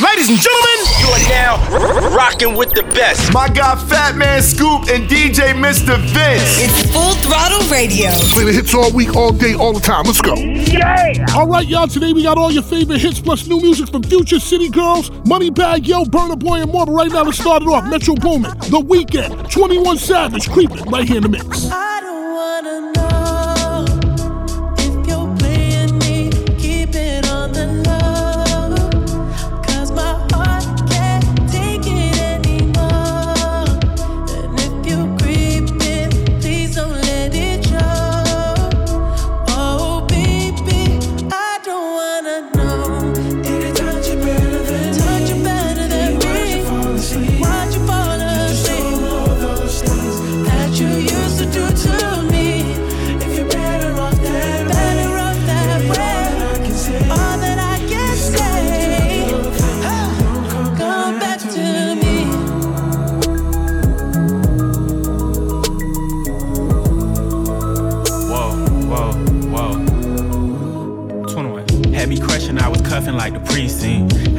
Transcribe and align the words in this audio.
Ladies 0.00 0.30
and 0.30 0.38
gentlemen, 0.38 0.78
you 0.98 1.08
are 1.08 1.28
now 1.28 2.16
rocking 2.16 2.56
with 2.56 2.70
the 2.70 2.82
best. 2.94 3.34
My 3.34 3.48
guy 3.48 3.74
Fatman 3.74 4.40
Scoop 4.40 4.88
and 4.88 5.06
DJ 5.10 5.52
Mr. 5.52 5.98
Vince. 5.98 6.58
It's 6.58 6.90
Full 6.90 7.12
Throttle 7.16 7.60
Radio. 7.70 8.10
Play 8.32 8.44
the 8.44 8.52
hits 8.52 8.74
all 8.74 8.90
week, 8.92 9.14
all 9.14 9.30
day, 9.30 9.52
all 9.52 9.74
the 9.74 9.80
time. 9.80 10.04
Let's 10.04 10.22
go. 10.22 10.34
Yeah. 10.36 11.26
All 11.36 11.46
right, 11.46 11.66
y'all. 11.66 11.86
Today 11.86 12.14
we 12.14 12.22
got 12.22 12.38
all 12.38 12.50
your 12.50 12.62
favorite 12.62 13.00
hits 13.00 13.20
plus 13.20 13.46
new 13.46 13.60
music 13.60 13.90
from 13.90 14.02
Future 14.02 14.40
City 14.40 14.70
Girls, 14.70 15.10
Moneybagg 15.10 15.86
Yo, 15.86 16.04
Burna 16.04 16.38
Boy, 16.38 16.62
and 16.62 16.72
more. 16.72 16.86
But 16.86 16.92
right 16.92 17.10
now, 17.10 17.24
let's 17.24 17.38
start 17.38 17.62
it 17.62 17.68
off. 17.68 17.84
Metro 17.84 18.14
Boomin, 18.14 18.56
The 18.70 18.80
Weeknd, 18.80 19.50
21 19.50 19.98
Savage, 19.98 20.48
creeping 20.50 20.84
right 20.90 21.06
here 21.06 21.18
in 21.18 21.24
the 21.24 21.28
mix. 21.28 21.68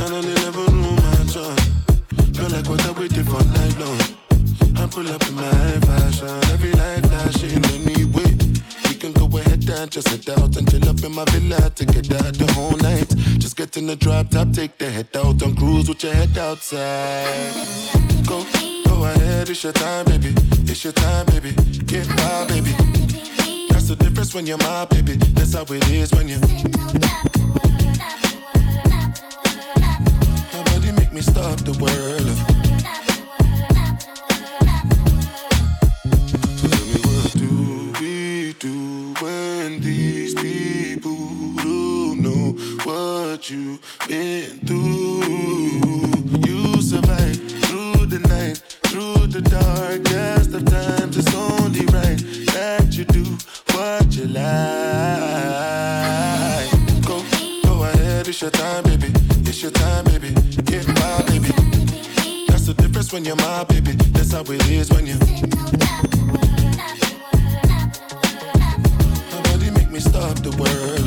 And 0.00 0.14
I 0.14 0.20
never 0.20 0.70
knew 0.72 0.96
my 0.96 1.24
job. 1.26 1.58
Feel 2.34 2.48
like 2.50 2.68
what 2.68 2.84
I 2.86 2.92
waited 2.92 3.26
for 3.26 3.42
night 3.56 3.76
long. 3.78 4.00
I 4.76 4.86
pull 4.86 5.08
up 5.08 5.22
in 5.28 5.34
my 5.34 5.80
fashion. 5.88 6.28
Every 6.52 6.72
light 6.72 7.04
flashing 7.06 7.64
anyway. 7.76 8.32
We 8.88 8.94
can 8.94 9.12
go 9.12 9.26
ahead 9.38 9.68
and 9.68 9.90
just 9.90 10.08
head 10.08 10.28
out 10.38 10.56
and 10.56 10.70
chill 10.70 10.88
up 10.88 11.02
in 11.04 11.12
my 11.14 11.24
villa 11.26 11.70
to 11.70 11.84
get 11.84 12.10
out 12.12 12.34
the 12.34 12.50
whole 12.54 12.76
night. 12.78 13.08
Just 13.38 13.56
get 13.56 13.76
in 13.76 13.86
the 13.86 13.96
drop 13.96 14.30
top, 14.30 14.52
take 14.52 14.78
the 14.78 14.90
head 14.90 15.08
out 15.14 15.42
and 15.42 15.56
cruise 15.56 15.88
with 15.88 16.02
your 16.02 16.14
head 16.14 16.36
outside. 16.38 17.52
Go, 18.26 18.44
go 18.86 19.04
ahead, 19.04 19.50
it's 19.50 19.62
your 19.62 19.72
time, 19.72 20.06
baby. 20.06 20.34
It's 20.70 20.82
your 20.84 20.92
time, 20.92 21.26
baby. 21.26 21.52
Get 21.84 22.06
wild, 22.16 22.48
baby. 22.48 22.72
That's 23.68 23.88
the 23.88 23.96
difference 23.98 24.34
when 24.34 24.46
you're 24.46 24.58
my 24.58 24.86
baby. 24.86 25.16
That's 25.34 25.54
how 25.54 25.64
it 25.68 25.90
is 25.90 26.12
when 26.12 26.28
you. 26.28 27.69
Me 31.12 31.20
stop 31.20 31.58
the 31.60 31.72
world. 31.82 32.36
Tell 36.60 36.78
me 36.86 36.98
what 37.06 37.32
do 37.36 37.92
we 38.00 38.52
do 38.58 39.14
when 39.20 39.80
these 39.80 40.34
people 40.34 41.16
don't 41.56 42.20
know 42.20 42.52
what 42.84 43.50
you've 43.50 43.80
been 44.06 44.60
through? 44.66 45.22
You 46.46 46.80
survive 46.80 47.36
through 47.64 48.06
the 48.06 48.20
night, 48.28 48.58
through 48.84 49.26
the 49.26 49.40
darkest 49.42 50.54
of 50.54 50.64
times. 50.64 51.16
It's 51.16 51.34
only 51.34 51.86
right 51.86 52.18
that 52.52 52.94
you 52.96 53.04
do 53.04 53.24
what 53.74 54.14
you 54.14 54.26
like. 54.26 54.50
Go, 57.04 57.24
go 57.64 57.82
ahead, 57.84 58.28
it's 58.28 58.40
your 58.40 58.50
time, 58.50 58.84
baby. 58.84 59.12
It's 59.48 59.60
your 59.62 59.72
time, 59.72 60.09
when 63.12 63.24
you're 63.24 63.36
my 63.36 63.64
baby. 63.64 63.92
That's 64.12 64.32
how 64.32 64.42
it 64.42 64.70
is 64.70 64.90
when 64.90 65.06
you. 65.06 65.14
Nobody 69.30 69.70
make 69.70 69.90
me 69.90 70.00
stop 70.00 70.36
the 70.38 70.50
world. 70.58 71.00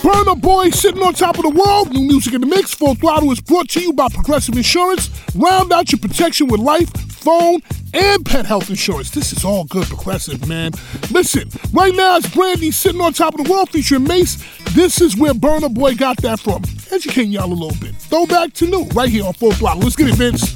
Burna 0.00 0.40
Boy 0.40 0.70
sitting 0.70 1.02
on 1.02 1.14
top 1.14 1.36
of 1.38 1.42
the 1.42 1.50
world. 1.50 1.92
New 1.92 2.06
music 2.06 2.34
in 2.34 2.40
the 2.40 2.46
mix. 2.46 2.74
Full 2.74 2.94
throttle 2.94 3.32
is 3.32 3.40
brought 3.40 3.68
to 3.70 3.80
you 3.80 3.92
by 3.92 4.08
Progressive 4.08 4.56
Insurance. 4.56 5.10
Round 5.34 5.72
out 5.72 5.90
your 5.90 5.98
protection 5.98 6.46
with 6.46 6.60
life, 6.60 6.90
phone, 7.10 7.60
and 7.94 8.24
pet 8.24 8.46
health 8.46 8.70
insurance. 8.70 9.10
This 9.10 9.32
is 9.32 9.44
all 9.44 9.64
good 9.64 9.86
progressive, 9.86 10.46
man. 10.46 10.72
Listen, 11.10 11.48
right 11.72 11.94
now 11.94 12.16
it's 12.18 12.32
Brandy 12.32 12.70
sitting 12.70 13.00
on 13.00 13.12
top 13.12 13.34
of 13.34 13.44
the 13.44 13.50
world 13.50 13.70
featuring 13.70 14.04
Mase. 14.04 14.44
This 14.74 15.00
is 15.00 15.16
where 15.16 15.32
Burna 15.32 15.72
Boy 15.72 15.94
got 15.94 16.18
that 16.18 16.38
from. 16.40 16.62
Educating 16.92 17.32
y'all 17.32 17.52
a 17.52 17.54
little 17.54 17.78
bit. 17.80 17.93
Throwback 18.14 18.52
to 18.52 18.66
new, 18.68 18.84
right 18.94 19.08
here 19.08 19.26
on 19.26 19.32
Full 19.32 19.50
Throttle. 19.50 19.82
Let's 19.82 19.96
get 19.96 20.06
it, 20.06 20.14
Vince. 20.14 20.52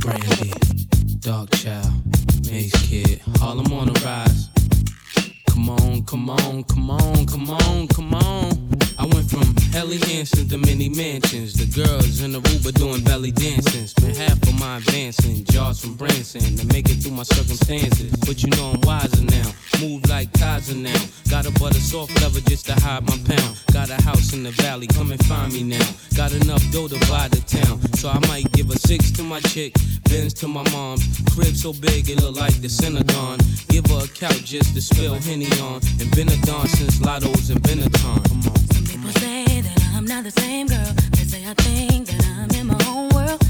Brandy, 0.00 0.52
Mase 2.50 2.72
Kid, 2.88 3.22
on 3.78 3.86
the 3.86 4.00
rise. 4.04 4.48
Come 5.46 5.70
on, 5.70 6.04
come 6.06 6.28
on, 6.28 6.64
come 6.64 6.90
on, 6.90 7.24
come 7.26 7.50
on, 7.50 7.86
come 7.86 8.14
on. 8.14 8.89
I 9.00 9.06
went 9.06 9.30
from 9.30 9.56
Helly 9.72 9.96
Hansen 9.96 10.46
to 10.50 10.58
many 10.58 10.90
mansions. 10.90 11.54
The 11.54 11.64
girls 11.72 12.20
in 12.20 12.32
the 12.32 12.40
Aruba 12.40 12.70
doing 12.74 13.02
belly 13.02 13.30
dancing. 13.30 13.86
Spent 13.86 14.14
half 14.14 14.36
of 14.42 14.60
my 14.60 14.76
advancing, 14.76 15.42
jars 15.44 15.80
from 15.80 15.94
Branson 15.94 16.44
to 16.58 16.66
make 16.66 16.90
it 16.90 17.00
through 17.00 17.16
my 17.16 17.22
circumstances. 17.22 18.12
But 18.28 18.42
you 18.42 18.50
know 18.50 18.72
I'm 18.74 18.80
wiser 18.82 19.24
now. 19.24 19.48
Move 19.80 20.06
like 20.10 20.30
Kaiser 20.34 20.76
now. 20.76 21.00
Got 21.30 21.46
a 21.46 21.52
butter 21.58 21.80
soft 21.80 22.12
leather 22.20 22.40
just 22.40 22.66
to 22.66 22.74
hide 22.74 23.08
my 23.08 23.16
pound. 23.24 23.56
Got 23.72 23.88
a 23.88 23.96
house 24.02 24.34
in 24.34 24.42
the 24.42 24.50
valley, 24.50 24.86
come 24.86 25.12
and 25.12 25.24
find 25.24 25.50
me 25.50 25.62
now. 25.62 25.88
Got 26.14 26.34
enough 26.34 26.62
dough 26.70 26.88
to 26.88 27.00
buy 27.08 27.28
the 27.28 27.40
town. 27.48 27.80
So 27.96 28.10
I 28.10 28.20
might 28.28 28.52
give 28.52 28.68
a 28.68 28.78
six 28.80 29.10
to 29.12 29.22
my 29.22 29.40
chick, 29.40 29.72
Benz 30.10 30.34
to 30.44 30.46
my 30.46 30.68
mom. 30.72 30.98
Crib 31.32 31.56
so 31.56 31.72
big 31.72 32.10
it 32.10 32.20
look 32.20 32.36
like 32.36 32.60
the 32.60 32.68
Synagogue. 32.68 33.40
Give 33.68 33.86
her 33.86 34.04
a 34.04 34.08
couch 34.08 34.44
just 34.44 34.74
to 34.74 34.82
spill 34.82 35.14
Henny 35.14 35.48
on. 35.64 35.80
And 36.00 36.10
been 36.14 36.28
a 36.28 36.36
don 36.44 36.68
since 36.68 37.00
Lotto's 37.00 37.48
and 37.48 37.62
Benetton. 37.62 38.28
Come 38.28 38.52
on. 38.52 38.69
People 38.86 39.10
say 39.12 39.60
that 39.60 39.90
I'm 39.94 40.04
not 40.04 40.24
the 40.24 40.30
same 40.30 40.66
girl. 40.66 40.92
They 41.12 41.24
say 41.24 41.44
I 41.46 41.54
think 41.54 42.08
that 42.08 42.24
I'm 42.38 42.50
in 42.58 42.66
my 42.66 42.78
own 42.88 43.08
world. 43.10 43.49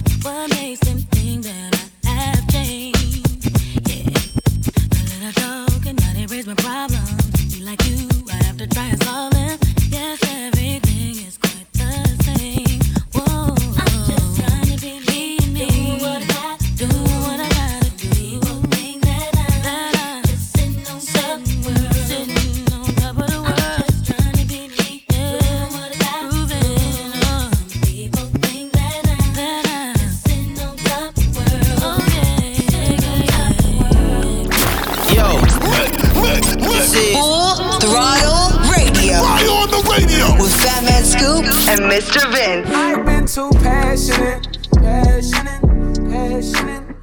Mr. 42.10 42.32
Vince. 42.32 42.68
I've 42.74 43.06
been 43.06 43.24
too 43.24 43.50
passionate, 43.62 44.58
passionate, 44.74 45.62
passionate. 46.10 46.96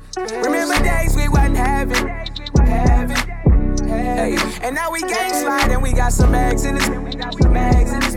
Remember 0.44 0.83
days 0.83 1.15
we 1.15 1.30
wasn't 1.30 1.56
having, 1.56 2.07
having, 2.57 3.88
hey. 3.88 4.36
And 4.62 4.75
now 4.75 4.92
we 4.92 5.00
gang 5.00 5.33
slide 5.33 5.71
and 5.71 5.81
we 5.81 5.94
got 5.94 6.12
some 6.12 6.31
mags 6.31 6.65
in 6.65 6.75
this, 6.75 6.89
mags 6.89 7.94
in 7.94 8.00
this. 8.01 8.15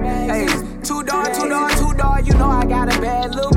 Hey, 0.00 0.46
two 0.82 1.02
door, 1.02 1.26
two 1.26 1.50
door, 1.50 1.68
two 1.68 1.92
door. 1.92 2.18
You 2.24 2.32
know 2.38 2.48
I 2.48 2.64
got 2.64 2.88
a 2.96 2.98
bad 2.98 3.34
loop. 3.34 3.54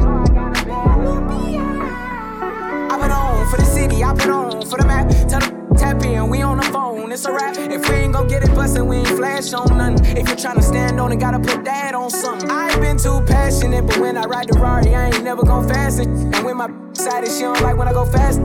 I 2.91 2.97
put 2.99 3.11
on 3.11 3.47
for 3.49 3.55
the 3.55 3.65
city, 3.65 4.03
I 4.03 4.13
put 4.13 4.29
on 4.29 4.65
for 4.65 4.77
the 4.77 4.85
map. 4.85 5.07
Tell 5.29 5.39
the 5.39 5.54
tap 5.77 6.03
in, 6.03 6.29
we 6.29 6.41
on 6.41 6.57
the 6.57 6.63
phone, 6.63 7.11
it's 7.11 7.25
a 7.25 7.31
wrap. 7.31 7.55
If 7.57 7.89
we 7.89 7.95
ain't 7.95 8.13
gon' 8.13 8.27
get 8.27 8.43
it 8.43 8.53
bustin', 8.55 8.87
we 8.87 8.97
ain't 8.97 9.07
flash 9.09 9.53
on 9.53 9.77
nothing. 9.77 10.17
If 10.17 10.27
you're 10.27 10.37
tryna 10.37 10.63
stand 10.63 10.99
on 10.99 11.11
it, 11.11 11.19
gotta 11.19 11.39
put 11.39 11.63
that 11.65 11.93
on 11.93 12.09
something. 12.09 12.49
I 12.49 12.69
ain't 12.69 12.81
been 12.81 12.97
too 12.97 13.21
passionate, 13.25 13.85
but 13.87 13.97
when 13.97 14.17
I 14.17 14.23
ride 14.23 14.47
the 14.49 14.59
Rari, 14.59 14.95
I 14.95 15.07
ain't 15.07 15.23
never 15.23 15.43
gon' 15.43 15.67
fast 15.67 15.99
it. 15.99 16.07
And 16.07 16.43
when 16.43 16.57
my 16.57 16.69
side 16.93 17.23
is 17.23 17.35
she 17.35 17.43
don't 17.43 17.61
like 17.61 17.77
when 17.77 17.87
I 17.87 17.93
go 17.93 18.05
fast. 18.05 18.39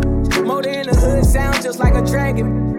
Motor 0.44 0.70
in 0.70 0.86
the 0.86 0.96
hood 0.96 1.24
sound 1.24 1.62
just 1.62 1.78
like 1.78 1.94
a 1.94 2.02
dragon. 2.02 2.78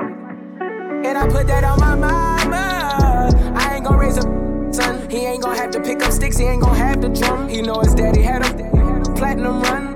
And 1.06 1.18
I 1.18 1.28
put 1.28 1.48
that 1.48 1.64
on 1.64 1.80
my 1.80 1.96
mama. 1.96 2.52
Uh, 2.56 3.54
I 3.56 3.76
ain't 3.76 3.86
gon' 3.86 3.98
raise 3.98 4.18
a 4.18 4.22
son. 4.74 5.10
He 5.10 5.26
ain't 5.26 5.44
gon' 5.44 5.56
have 5.56 5.72
to 5.72 5.82
pick 5.82 6.02
up 6.04 6.12
sticks, 6.12 6.38
he 6.38 6.46
ain't 6.46 6.62
gon' 6.62 6.76
have 6.76 7.02
to 7.02 7.10
drum. 7.10 7.50
He 7.50 7.62
know 7.62 7.80
his 7.80 7.94
daddy 7.94 8.22
had 8.22 8.46
a 8.46 9.12
platinum 9.16 9.62
run. 9.64 9.91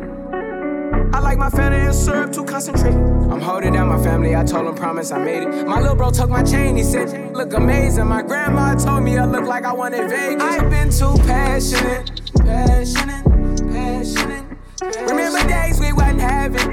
I 1.15 1.19
like 1.19 1.37
my 1.37 1.49
family 1.49 1.79
and 1.79 1.95
syrup 1.95 2.33
too 2.33 2.43
concentrated. 2.43 2.99
I'm 2.99 3.39
holding 3.39 3.71
down 3.71 3.87
my 3.87 4.03
family, 4.03 4.35
I 4.35 4.43
told 4.43 4.67
him 4.67 4.75
promise 4.75 5.13
I 5.13 5.23
made 5.23 5.43
it. 5.43 5.65
My 5.65 5.79
little 5.79 5.95
bro 5.95 6.11
took 6.11 6.29
my 6.29 6.43
chain, 6.43 6.75
he 6.75 6.83
said, 6.83 7.33
look 7.33 7.53
amazing. 7.53 8.05
My 8.07 8.21
grandma 8.21 8.75
told 8.75 9.03
me 9.03 9.17
I 9.17 9.25
look 9.25 9.45
like 9.45 9.63
I 9.63 9.71
wanted 9.71 10.09
Vegas. 10.09 10.43
I've 10.43 10.69
been 10.69 10.89
too 10.89 11.15
passionate, 11.23 12.21
passionate, 12.39 13.23
passionate. 13.71 14.43
Remember 15.07 15.47
days 15.47 15.79
we 15.79 15.93
wasn't 15.93 16.19
having, 16.19 16.71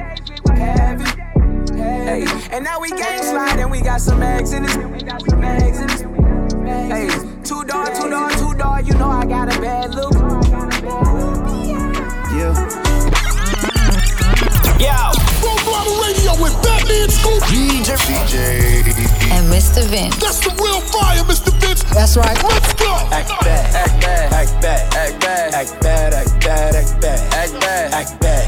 having, 0.56 1.76
hey. 1.76 2.26
And 2.50 2.64
now 2.64 2.80
we 2.80 2.90
gang 2.90 3.22
slide 3.22 3.60
and 3.60 3.70
we 3.70 3.80
got 3.80 4.00
some 4.00 4.18
mags 4.18 4.52
in 4.52 4.64
this. 4.64 4.74
Hey, 6.90 7.08
two 7.44 7.62
door, 7.62 7.86
two 7.94 8.10
door, 8.10 8.28
two 8.30 8.54
door, 8.54 8.80
you 8.80 8.94
know 8.94 9.08
I 9.08 9.24
got 9.24 9.56
a 9.56 9.60
bad 9.60 9.94
loop. 9.94 10.14
Yeah. 12.34 12.91
Yo. 14.78 14.94
Full 15.40 15.58
throttle 15.64 15.96
radio 16.02 16.32
with 16.42 16.54
Fatman 16.64 17.10
Scoop. 17.10 17.42
DJ. 17.44 17.92
And 19.32 19.48
Mr. 19.52 19.84
Vince. 19.84 20.16
That's 20.16 20.40
the 20.40 20.50
real 20.62 20.80
fire, 20.80 21.22
Mr. 21.24 21.52
Vince. 21.60 21.82
That's 21.94 22.16
right. 22.16 22.36
Let's 22.42 22.72
go. 22.74 22.92
Act 23.10 23.28
bad, 23.40 23.74
act 23.74 24.00
bad, 24.00 24.32
act 24.32 24.60
bad, 24.62 24.94
act 24.94 25.20
bad, 25.20 25.54
act 25.54 25.80
bad, 25.80 26.14
act 26.14 26.40
bad, 26.40 26.74
act 26.74 27.00
bad, 27.00 27.34
act 27.34 27.60
bad, 27.60 27.92
act 27.92 28.20
bad, 28.20 28.41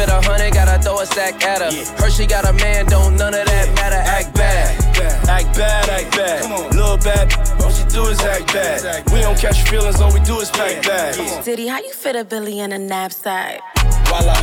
She 0.00 0.06
keep 0.06 0.16
it 0.16 0.26
a 0.26 0.28
hundred, 0.28 0.54
gotta 0.54 0.82
throw 0.82 1.00
a 1.00 1.06
stack 1.06 1.44
at 1.44 1.60
her. 1.60 2.02
Her 2.02 2.10
she 2.10 2.26
got 2.26 2.48
a 2.48 2.52
man, 2.54 2.86
don't 2.86 3.16
none 3.16 3.34
of 3.34 3.44
that 3.44 3.74
matter. 3.74 3.96
Act 3.96 4.34
bad. 4.34 5.28
Act 5.28 5.56
bad, 5.56 5.88
act 5.88 6.16
bad. 6.16 6.42
Come 6.42 6.52
on. 6.52 6.70
Little 6.70 6.96
bad, 6.96 7.28
all 7.62 7.70
she 7.70 7.84
do 7.84 8.06
is 8.06 8.20
act 8.20 8.46
bad. 8.52 9.04
We 9.12 9.20
don't 9.20 9.38
catch 9.38 9.68
feelings, 9.68 10.00
all 10.00 10.12
we 10.12 10.20
do 10.20 10.40
is 10.40 10.50
pack 10.50 10.82
bags. 10.86 11.44
Diddy, 11.44 11.66
how 11.66 11.80
you 11.80 11.92
fit 11.92 12.16
a 12.16 12.24
Billy 12.24 12.60
in 12.60 12.72
a 12.72 12.78
knapsack? 12.78 13.60
Voila. 14.06 14.40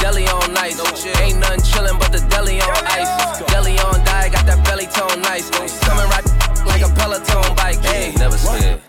Deli 0.00 0.26
on 0.26 0.54
nice. 0.54 0.80
Ain't 1.20 1.38
nothing 1.38 1.60
chillin' 1.60 1.98
but 1.98 2.10
the 2.12 2.24
deli 2.30 2.60
on 2.60 2.86
ice. 2.86 3.42
Deli 3.52 3.78
on 3.80 4.04
die, 4.04 4.28
got 4.30 4.46
that 4.46 4.64
belly 4.64 4.86
tone 4.86 5.20
nice. 5.22 5.50
Coming 5.80 6.08
right 6.08 6.24
like 6.66 6.82
a 6.82 6.88
Peloton 6.94 7.54
bike. 7.56 7.78
Hey, 7.84 8.12
never 8.16 8.36
scared. 8.36 8.80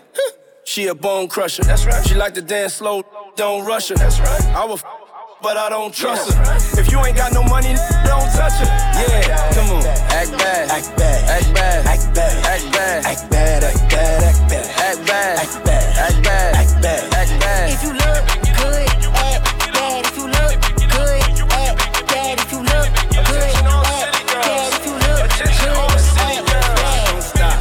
She 0.64 0.88
a 0.88 0.94
bone 0.94 1.28
crusher. 1.28 1.62
That's 1.62 1.86
right. 1.86 2.04
She 2.06 2.14
like 2.14 2.34
to 2.34 2.42
dance 2.42 2.74
slow, 2.74 3.04
don't 3.36 3.64
rush 3.64 3.88
her. 3.88 3.94
That's 3.94 4.18
right. 4.18 4.44
I 4.46 4.64
will, 4.64 4.74
f- 4.74 4.84
but 5.46 5.56
I 5.56 5.68
don't 5.68 5.94
trust 5.94 6.34
her. 6.34 6.42
If 6.74 6.90
you 6.90 6.98
ain't 7.06 7.16
got 7.16 7.32
no 7.32 7.44
money, 7.44 7.78
don't 8.02 8.26
touch 8.34 8.58
her. 8.58 8.66
Yeah, 8.98 9.54
come 9.54 9.78
on. 9.78 9.86
Act 10.10 10.34
bad. 10.42 10.74
Act 10.74 10.90
bad. 10.98 11.22
Act 11.30 11.54
bad. 11.54 11.86
Act 11.86 12.14
bad. 12.16 12.34
Act 12.50 12.66
bad. 12.74 13.06
Act 13.06 13.30
bad. 13.30 13.62
Act 13.62 13.86
bad. 13.86 14.24
Act 14.26 15.06
bad. 15.06 15.38
Act 15.38 15.54
bad. 15.62 15.94
Act 16.02 16.18
bad. 16.26 16.26
Act 16.26 16.26
bad. 16.26 16.50
Act 16.56 16.82
bad. 16.82 17.14
Act 17.14 17.30
bad. 17.38 17.70
If 17.70 17.82
you 17.86 17.92
look 17.94 18.26
good, 18.58 18.90
act 19.22 19.46
bad. 19.70 20.02
If 20.02 20.18
you 20.18 20.26
look 20.26 20.58
good, 20.90 21.22
act 21.54 21.94
bad. 22.10 22.42
If 22.42 22.50
you 22.50 22.60
look 22.66 22.90
good, 23.30 23.54
act 23.54 24.18
bad. 24.26 24.74
If 24.74 24.82
you 24.82 24.98
look 24.98 25.30
good, 25.30 25.70
act 26.26 26.42
bad. 26.50 26.74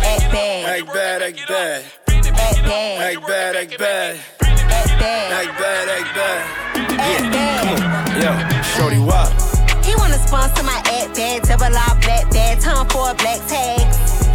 Act 0.10 0.26
bad. 0.34 0.66
Act 0.74 0.90
bad. 0.90 1.22
Act 1.22 1.38
bad. 1.48 1.86
Act 1.86 2.26
bad. 2.26 2.42
Act 2.42 2.66
bad. 2.66 3.06
Act 3.06 3.22
bad. 3.28 3.56
Act 3.56 3.78
bad. 3.78 4.18
Act 4.42 4.90
bad. 5.00 5.32
Act 5.32 5.60
bad. 5.60 5.85
Bad. 8.26 8.52
Yo, 8.52 8.62
shorty, 8.74 8.98
why? 8.98 9.30
He 9.86 9.94
wanna 9.98 10.18
sponsor 10.18 10.64
my 10.64 10.82
act 10.98 11.14
bag, 11.16 11.44
double 11.44 11.66
R 11.66 11.96
black 12.02 12.26
bag, 12.32 12.60
time 12.60 12.88
for 12.90 13.12
a 13.12 13.14
black 13.14 13.38
tag. 13.46 13.86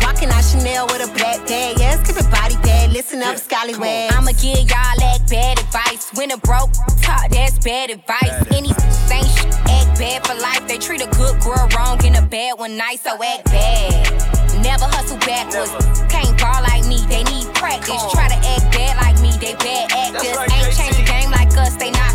Walking 0.03 0.31
out 0.31 0.45
Chanel 0.45 0.87
with 0.87 1.03
a 1.03 1.11
black 1.19 1.45
bag, 1.47 1.75
yes, 1.79 1.99
keep 2.07 2.17
it 2.17 2.31
body 2.31 2.55
bag, 2.63 2.93
listen 2.93 3.21
up, 3.23 3.37
scallywags. 3.37 4.15
I'ma 4.15 4.31
give 4.39 4.63
y'all 4.71 5.03
act 5.11 5.29
bad 5.29 5.59
advice. 5.59 6.11
When 6.15 6.31
a 6.31 6.39
broke 6.39 6.71
talk, 7.03 7.31
that's 7.31 7.59
bad 7.59 7.91
advice. 7.91 8.31
Any 8.55 8.71
ain't 9.11 9.27
sh- 9.27 9.51
act 9.67 9.99
bad 9.99 10.25
for 10.25 10.35
life. 10.39 10.67
They 10.69 10.79
treat 10.79 11.03
a 11.03 11.11
good 11.11 11.41
girl 11.43 11.67
wrong 11.75 11.99
and 12.07 12.15
a 12.15 12.23
bad 12.23 12.59
one 12.59 12.77
nice, 12.77 13.03
so 13.03 13.19
act 13.23 13.47
bad. 13.47 14.63
Never 14.63 14.85
hustle 14.87 15.19
backwards. 15.19 15.71
Can't 16.07 16.39
ball 16.39 16.63
like 16.63 16.87
me, 16.87 17.03
they 17.11 17.25
need 17.25 17.47
practice. 17.55 18.07
Try 18.15 18.29
to 18.29 18.39
act 18.39 18.71
bad 18.71 18.95
like 19.03 19.19
me, 19.21 19.35
they 19.43 19.55
bad 19.59 19.91
actors. 19.91 20.37
right, 20.37 20.79
Ain't 20.79 20.97
the 20.97 21.03
game 21.03 21.31
like 21.33 21.51
us, 21.59 21.75
they 21.75 21.91
not. 21.91 22.10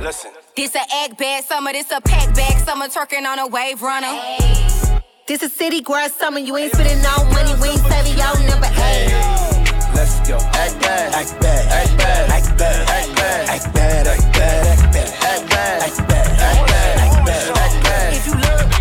Listen. 0.00 0.30
This 0.56 0.74
a 0.74 0.80
egg 1.02 1.18
bag 1.18 1.44
summer, 1.44 1.72
this 1.72 1.90
a 1.90 2.00
pack 2.00 2.34
bag 2.34 2.58
summer, 2.64 2.88
turkin' 2.88 3.26
on 3.26 3.38
a 3.38 3.46
wave 3.46 3.82
runner. 3.82 4.06
Hey. 4.06 5.02
This 5.28 5.42
a 5.42 5.48
city 5.50 5.82
grass 5.82 6.14
summer, 6.14 6.38
you 6.38 6.56
ain't 6.56 6.72
spending 6.72 7.02
no 7.02 7.24
money, 7.30 7.52
we 7.60 7.68
ain't 7.68 7.80
saving 7.80 8.16
y'all 8.18 8.34
number 8.48 8.66
eight. 8.80 9.12
Let's 9.94 10.26
go. 10.26 10.38
Act 10.56 10.80
bad, 10.80 11.14
act 11.14 11.38
bad, 11.40 11.66
act 11.70 11.98
bad, 11.98 12.30
act 12.30 12.58
bad, 12.58 12.88
act 12.88 13.14
bad, 13.14 13.48
act 13.50 13.74
bad, 13.74 14.06
act 14.06 14.32
bad, 14.32 14.66
act 14.66 14.88
bad, 14.88 15.20
act 15.22 15.48
bad, 15.50 15.82
act 15.82 16.08
bad, 16.08 16.38
act 16.40 17.26
bad, 17.26 17.56
act 17.58 17.84
bad. 17.84 18.14
act 18.14 18.26
you 18.26 18.32
act 18.32 18.79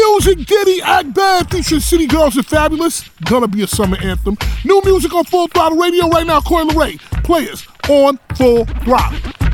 your 0.00 0.34
Diddy 0.34 0.82
Act 0.82 1.14
Bad 1.14 1.50
featuring 1.50 1.80
City 1.80 2.06
Girls 2.06 2.36
and 2.36 2.46
Fabolous. 2.46 3.08
Gonna 3.24 3.48
be 3.48 3.62
a 3.62 3.66
summer 3.66 3.96
anthem. 4.00 4.36
New 4.64 4.80
music 4.84 5.12
on 5.14 5.24
Full 5.24 5.48
Throttle 5.48 5.78
Radio 5.78 6.08
right 6.08 6.26
now. 6.26 6.40
Coi 6.40 6.64
Leray. 6.64 6.98
Players 7.24 7.66
on 7.88 8.18
Full 8.36 8.64
Throttle. 8.64 9.49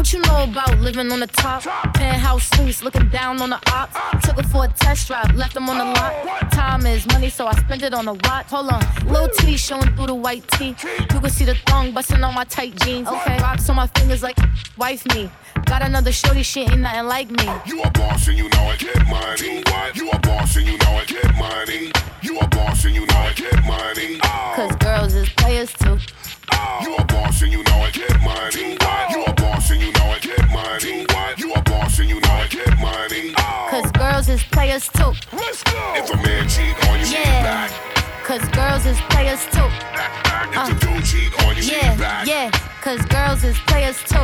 What 0.00 0.14
you 0.14 0.20
know 0.20 0.44
about 0.44 0.78
living 0.78 1.12
on 1.12 1.20
the 1.20 1.26
top? 1.26 1.62
Penthouse 1.92 2.48
suites, 2.56 2.82
looking 2.82 3.10
down 3.10 3.42
on 3.42 3.50
the 3.50 3.60
ops. 3.70 4.26
Took 4.26 4.38
her 4.38 4.42
for 4.44 4.64
a 4.64 4.68
test 4.68 5.08
drive, 5.08 5.36
left 5.36 5.52
them 5.52 5.68
on 5.68 5.76
the 5.76 5.84
lot. 5.84 6.50
Time 6.50 6.86
is 6.86 7.06
money, 7.08 7.28
so 7.28 7.46
I 7.46 7.52
spend 7.56 7.82
it 7.82 7.92
on 7.92 8.08
a 8.08 8.14
watch. 8.14 8.46
Hold 8.46 8.70
on, 8.70 8.82
little 9.04 9.28
T 9.28 9.58
showing 9.58 9.94
through 9.94 10.06
the 10.06 10.14
white 10.14 10.48
tee. 10.52 10.74
You 11.12 11.20
can 11.20 11.28
see 11.28 11.44
the 11.44 11.54
thong 11.66 11.92
busting 11.92 12.24
on 12.24 12.34
my 12.34 12.44
tight 12.44 12.76
jeans. 12.76 13.08
Okay, 13.08 13.36
rocks 13.42 13.68
on 13.68 13.76
my 13.76 13.88
fingers 13.88 14.22
like 14.22 14.38
wife 14.78 15.04
me. 15.14 15.30
Got 15.66 15.82
another 15.82 16.12
shorty, 16.12 16.44
she 16.44 16.62
ain't 16.62 16.78
nothing 16.78 17.04
like 17.04 17.30
me. 17.30 17.44
You 17.66 17.82
a 17.82 17.90
boss 17.90 18.26
and 18.26 18.38
you 18.38 18.48
know 18.48 18.59
houses, 43.40 43.58
players 43.66 44.02
too. 44.02 44.19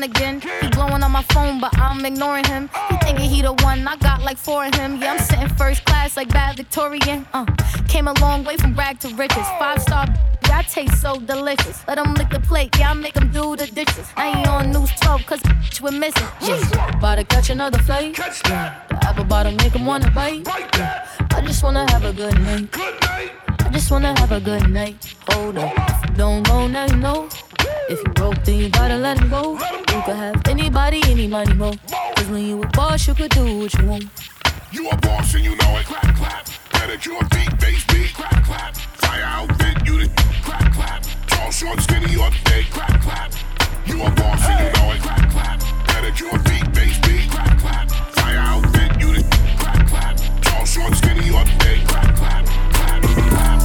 On 0.00 0.10
again. 0.10 0.40
He 0.40 0.68
blowing 0.70 1.02
on 1.02 1.12
my 1.12 1.22
phone, 1.34 1.60
but 1.60 1.76
I'm 1.78 2.04
ignoring 2.04 2.44
him. 2.44 2.70
He 2.90 2.96
thinking 2.98 3.30
he 3.30 3.42
the 3.42 3.52
one, 3.52 3.86
I 3.86 3.96
got 3.96 4.22
like 4.22 4.38
four 4.38 4.64
of 4.64 4.74
him. 4.74 5.00
Yeah, 5.00 5.12
I'm 5.12 5.18
sitting 5.18 5.48
first 5.56 5.84
class 5.84 6.16
like 6.16 6.28
bad 6.28 6.56
Victorian. 6.56 7.26
Uh, 7.32 7.46
came 7.88 8.08
a 8.08 8.14
long 8.20 8.44
way 8.44 8.56
from 8.56 8.74
rag 8.74 8.98
to 9.00 9.08
riches. 9.14 9.46
Five 9.58 9.82
star, 9.82 10.06
yeah, 10.46 10.58
I 10.58 10.62
taste 10.62 11.00
so 11.00 11.18
delicious. 11.20 11.84
Let 11.88 11.98
him 11.98 12.14
lick 12.14 12.30
the 12.30 12.40
plate, 12.40 12.76
yeah, 12.78 12.90
I 12.90 12.94
make 12.94 13.16
him 13.16 13.30
do 13.30 13.56
the 13.56 13.66
dishes. 13.66 14.06
I 14.16 14.38
ain't 14.38 14.48
on 14.48 14.72
news 14.72 14.90
12, 15.02 15.26
cause 15.26 15.42
we're 15.82 15.90
missing. 15.90 16.28
Yeah. 16.42 16.98
About 16.98 17.16
to 17.16 17.24
catch 17.24 17.50
another 17.50 17.78
flight. 17.78 18.18
Yeah. 18.18 18.82
The 18.88 18.96
apple 19.06 19.24
bottom 19.24 19.56
make 19.56 19.72
him 19.72 19.86
wanna 19.86 20.10
bite. 20.10 20.46
Yeah. 20.46 21.06
I 21.30 21.40
just 21.42 21.62
wanna 21.62 21.90
have 21.90 22.04
a 22.04 22.12
good 22.12 22.38
night. 22.40 22.70
good 22.70 23.00
night. 23.02 23.49
I 23.66 23.70
just 23.72 23.90
wanna 23.90 24.18
have 24.18 24.32
a 24.32 24.40
good 24.40 24.68
night. 24.70 25.14
Hold 25.30 25.58
up. 25.58 25.72
Don't 26.16 26.42
go, 26.46 26.66
now 26.66 26.86
you 26.86 26.96
know. 26.96 27.28
If 27.88 27.98
you 28.04 28.12
broke, 28.12 28.42
then 28.44 28.58
you 28.58 28.68
gotta 28.70 28.96
let 28.96 29.18
him 29.18 29.28
go. 29.30 29.52
You 29.52 30.02
could 30.06 30.16
have 30.16 30.46
anybody, 30.48 31.00
any 31.06 31.26
money, 31.26 31.54
mo. 31.54 31.72
Cause 32.16 32.28
when 32.28 32.44
you 32.46 32.62
a 32.62 32.66
boss, 32.68 33.06
you 33.06 33.14
could 33.14 33.30
do 33.30 33.58
what 33.58 33.74
you 33.74 33.86
want. 33.86 34.04
You 34.72 34.88
a 34.88 34.96
boss 34.98 35.34
and 35.34 35.44
you 35.44 35.56
know 35.56 35.76
it, 35.78 35.86
clap, 35.86 36.14
clap. 36.16 36.46
Pedicure, 36.70 37.24
feet, 37.34 37.58
bass 37.58 37.84
beat, 37.86 38.14
clap, 38.14 38.44
clap. 38.44 38.76
Fire 38.76 39.22
outfit, 39.24 39.86
you 39.86 39.98
the 40.04 40.08
clap, 40.44 40.72
clap. 40.72 41.04
Tall, 41.26 41.50
short, 41.50 41.80
skinny, 41.80 42.22
up 42.22 42.32
to 42.32 42.44
date, 42.44 42.70
clap, 42.70 43.00
clap. 43.02 43.32
You 43.86 44.02
a 44.02 44.10
boss 44.10 44.46
and 44.48 44.60
you 44.60 44.80
know 44.80 44.92
it, 44.92 45.00
clap, 45.02 45.30
clap. 45.30 45.60
Pedicure, 45.88 46.38
feet, 46.48 46.72
bass 46.72 46.98
beat, 47.00 47.30
clap, 47.30 47.58
clap. 47.58 47.90
Fire 48.14 48.38
outfit, 48.38 49.00
you 49.00 49.14
the 49.14 49.22
clap, 49.58 49.86
clap. 49.88 50.16
Tall, 50.42 50.64
short, 50.64 50.94
skinny, 50.94 51.36
up 51.36 51.46
to 51.48 51.58
date, 51.58 51.88
clap, 51.88 52.14
clap. 52.16 52.59
Bye. 53.16 53.59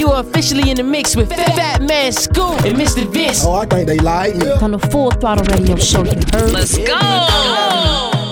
You 0.00 0.08
are 0.12 0.22
officially 0.22 0.70
in 0.70 0.78
the 0.78 0.82
mix 0.82 1.14
with 1.14 1.28
Fatman 1.28 2.14
Scoop 2.14 2.64
and 2.64 2.74
Mr. 2.74 3.06
Vince. 3.12 3.44
Oh, 3.44 3.52
I 3.52 3.66
think 3.66 3.86
they 3.86 3.98
like 3.98 4.34
me. 4.34 4.50
On 4.50 4.70
the 4.70 4.78
Full 4.78 5.10
Throttle 5.10 5.44
Radio 5.54 5.76
Show, 5.76 6.04
you 6.04 6.12
heard? 6.32 6.52
Let's 6.52 6.78
go. 6.78 6.96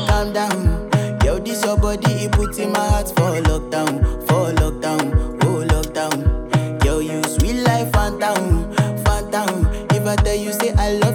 Calm 0.09 0.33
down. 0.33 0.89
Yo, 1.23 1.39
this 1.39 1.63
your 1.63 1.77
body, 1.77 2.11
it 2.25 2.33
puts 2.33 2.57
in 2.59 2.73
my 2.73 2.79
heart 2.79 3.09
for 3.09 3.37
lockdown, 3.43 4.01
for 4.27 4.51
lockdown, 4.55 5.13
oh 5.45 5.63
lockdown. 5.69 6.83
Yo, 6.87 7.01
you 7.01 7.23
sweet 7.25 7.61
life, 7.63 7.93
phantom, 7.93 8.73
phantom. 9.05 9.67
If 9.91 10.07
I 10.07 10.17
tell 10.17 10.37
you 10.37 10.53
say 10.55 10.73
I 10.73 10.93
love 10.93 11.08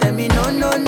tell 0.00 0.12
me 0.12 0.28
no, 0.28 0.50
no, 0.50 0.83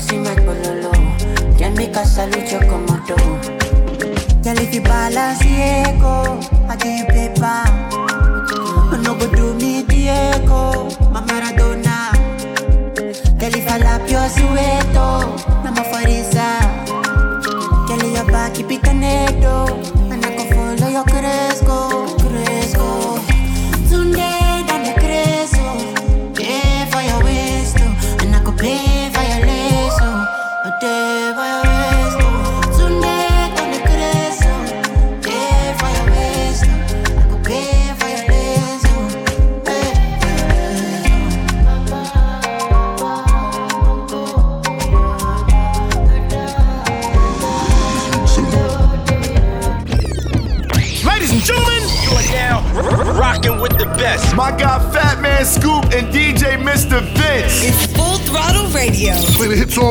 encima 0.00 0.32
el 0.32 0.42
pololo. 0.44 0.90
Ya 1.58 1.66
en 1.66 1.74
mi 1.74 1.88
casa 1.88 2.26
lucho 2.26 2.58
como 2.68 2.94
tú. 3.04 3.14
Girl, 4.42 4.58
if 4.58 4.74
you 4.74 4.82
balance 4.82 5.44
ego, 5.44 6.40
I 6.68 6.76
give 6.76 7.06
paper. 7.08 7.64
No 9.02 9.14
go 9.14 9.26
do 9.26 9.54
me 9.54 9.82
Diego, 9.82 10.88
my 11.12 11.20
Maradona. 11.20 12.12
Girl, 13.38 13.54
if 13.54 13.70
I 13.70 13.78
lap 13.78 14.08
your 14.08 14.28
sueto. 14.28 15.49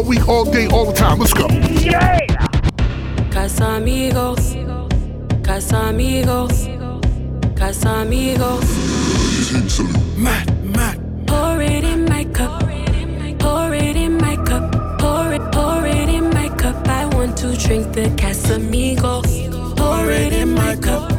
Week, 0.09 0.27
all 0.27 0.43
day, 0.43 0.67
all 0.67 0.85
the 0.85 0.93
time. 0.93 1.19
Let's 1.19 1.33
go. 1.33 1.47
Yeah. 1.47 2.17
Casamigos, 3.29 4.55
Casamigos, 5.43 6.57
Casamigos. 7.53 8.67
Mad, 10.17 10.47
mad. 10.75 10.97
Pour 11.27 11.61
it 11.61 11.83
in 11.83 12.05
my 12.05 12.25
cup, 12.25 12.59
pour 13.37 13.73
it 13.75 13.95
in 13.95 14.17
my 14.17 14.35
cup, 14.47 14.63
pour 14.97 15.31
it, 15.31 15.43
pour 15.51 15.85
it 15.85 16.09
in 16.09 16.29
my 16.31 16.49
cup. 16.57 16.87
I 16.87 17.05
want 17.05 17.37
to 17.37 17.55
drink 17.55 17.93
the 17.93 18.09
Casamigos. 18.21 19.29
Pour 19.77 20.11
it 20.11 20.33
in 20.33 20.55
my 20.55 20.75
cup, 20.75 21.09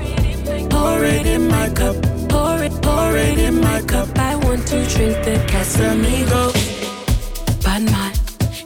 pour 0.68 1.04
it 1.04 1.26
in 1.26 1.46
my 1.48 1.68
cup, 1.70 1.96
pour 2.28 2.58
it, 2.66 2.72
pour 2.82 3.16
it 3.16 3.38
in 3.38 3.60
my 3.60 3.80
cup. 3.82 4.08
I 4.18 4.34
want 4.34 4.66
to 4.66 4.84
drink 4.88 5.14
the 5.24 5.36
Casamigos. 5.46 6.59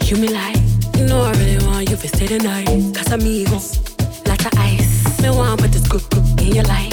You 0.05 0.17
me 0.19 0.29
like, 0.29 0.57
you 0.97 1.07
know 1.07 1.23
I 1.23 1.33
really 1.33 1.64
want 1.67 1.88
you 1.90 1.97
to 1.97 2.09
stay 2.09 2.27
the 2.27 2.38
night. 2.38 2.67
Casamigos, 2.93 3.81
like 4.29 4.45
a 4.45 4.51
ice. 4.61 5.21
Me 5.23 5.31
want 5.31 5.61
but 5.61 5.73
this 5.73 5.88
good 5.88 6.03
good 6.11 6.40
in 6.40 6.55
your 6.55 6.64
life. 6.64 6.90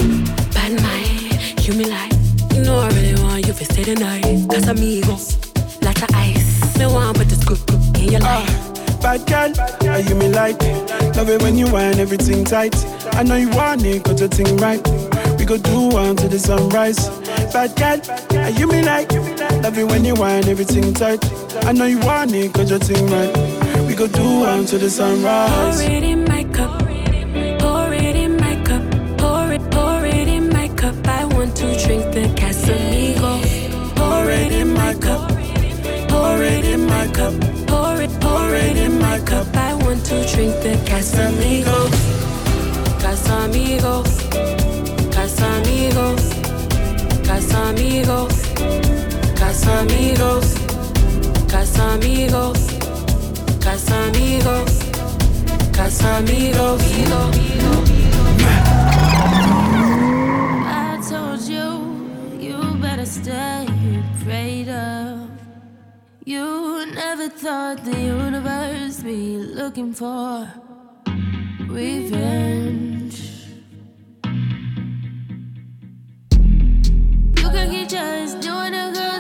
Bad 0.54 0.82
man, 0.82 1.60
you 1.62 1.74
me 1.74 1.86
like, 1.86 2.14
you 2.54 2.64
know 2.64 2.80
I 2.80 2.88
really 2.90 3.22
want 3.22 3.46
you 3.46 3.54
to 3.54 3.66
stay 3.66 3.84
the 3.84 3.96
night. 3.96 4.24
Casamigos, 4.48 5.38
like 5.84 6.02
a 6.02 6.08
ice. 6.16 6.78
Me 6.80 6.86
want 6.88 7.18
but 7.18 7.28
this 7.28 7.44
good 7.44 7.60
good 7.68 7.98
in 8.02 8.12
your 8.14 8.22
life. 8.22 8.48
Ah, 8.50 8.98
bad 9.02 9.28
girl, 9.28 9.90
are 9.90 10.00
you 10.00 10.16
me 10.16 10.30
like? 10.30 10.62
Love 11.16 11.30
it 11.30 11.42
when 11.42 11.58
you 11.58 11.68
whine 11.68 12.00
everything 12.00 12.46
tight. 12.46 12.76
I 13.14 13.24
know 13.24 13.36
you 13.36 13.50
want 13.50 13.86
it, 13.86 14.04
cause 14.04 14.20
your 14.22 14.30
thing 14.30 14.56
right. 14.58 14.82
We 15.38 15.46
go 15.46 15.58
do 15.58 15.90
one 15.90 16.16
to 16.16 16.28
the 16.30 16.40
sunrise. 16.40 17.10
Bad 17.54 17.76
girl, 17.76 18.40
are 18.40 18.50
you 18.50 18.66
me 18.68 18.82
like? 18.82 19.12
Love 19.62 19.78
it 19.78 19.84
when 19.84 20.06
you 20.06 20.16
whine 20.16 20.48
everything 20.48 20.94
tight. 20.94 21.24
I 21.66 21.74
know 21.74 21.86
you 21.86 22.00
want 22.00 22.34
it, 22.34 22.54
cause 22.54 22.70
your 22.70 22.80
thing 22.80 23.06
right. 23.08 23.36
We 23.88 23.94
go 23.94 24.08
do 24.08 24.40
one 24.40 24.66
to 24.68 24.78
the 24.78 24.90
sunrise. 24.90 25.82
Pour 25.82 25.92
it 25.92 26.04
in 26.04 26.24
my 26.26 26.44
cup, 26.46 26.80
pour 26.80 27.94
it 27.94 28.16
in 28.16 28.38
my 28.38 28.56
cup, 28.64 28.84
pour 29.18 29.52
it, 29.52 29.62
pour 29.72 30.06
it 30.06 30.28
in 30.28 30.50
my 30.50 30.70
cup. 30.70 30.96
I 31.08 31.26
want 31.26 31.56
to 31.58 31.66
drink 31.86 32.14
the 32.14 32.34
Casamigos. 32.40 33.96
Pour 33.96 34.30
it 34.32 34.52
in 34.54 34.74
my 34.74 34.94
cup, 34.96 35.30
pour 36.10 36.42
it 36.42 36.66
in 36.66 36.86
my 36.86 37.08
cup, 37.08 37.34
pour 37.68 38.02
it, 38.02 38.12
pour 38.22 38.56
it 38.56 38.78
in 38.78 38.98
my 39.00 39.20
cup. 39.20 39.48
I 39.56 39.74
want 39.76 40.06
to 40.06 40.26
drink 40.34 40.54
the. 40.64 40.80
Casamigos, 40.86 41.92
Casamigos, 43.02 44.10
Casamigos, 47.32 48.36
Casamigos, 49.40 50.48
Casamigos, 51.48 52.60
Casamigos, 53.66 54.74
Casamigos. 55.72 56.82
I 60.68 61.00
told 61.10 61.42
you, 61.48 61.68
you 62.38 62.58
better 62.82 63.06
stay 63.06 63.66
prayed 64.26 64.68
up. 64.68 65.30
You 66.26 66.86
never 66.94 67.30
thought 67.30 67.86
the 67.86 67.98
universe 67.98 69.00
be 69.04 69.38
looking 69.38 69.94
for 69.94 70.52
revenge. 71.70 72.71
doing 78.40 78.74
a 78.74 78.92
good 78.94 79.11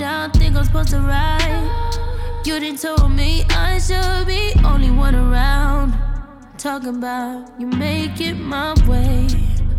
down, 0.00 0.30
think 0.30 0.56
I'm 0.56 0.64
supposed 0.64 0.88
to 0.90 0.98
ride. 0.98 2.40
You 2.46 2.58
didn't 2.58 2.80
tell 2.80 3.06
me 3.10 3.44
I 3.50 3.78
should 3.78 4.26
be 4.26 4.54
only 4.64 4.90
one 4.90 5.14
around. 5.14 5.92
Talking 6.56 6.96
about 6.96 7.52
you 7.60 7.66
make 7.66 8.18
it 8.18 8.34
my 8.34 8.72
way. 8.88 9.28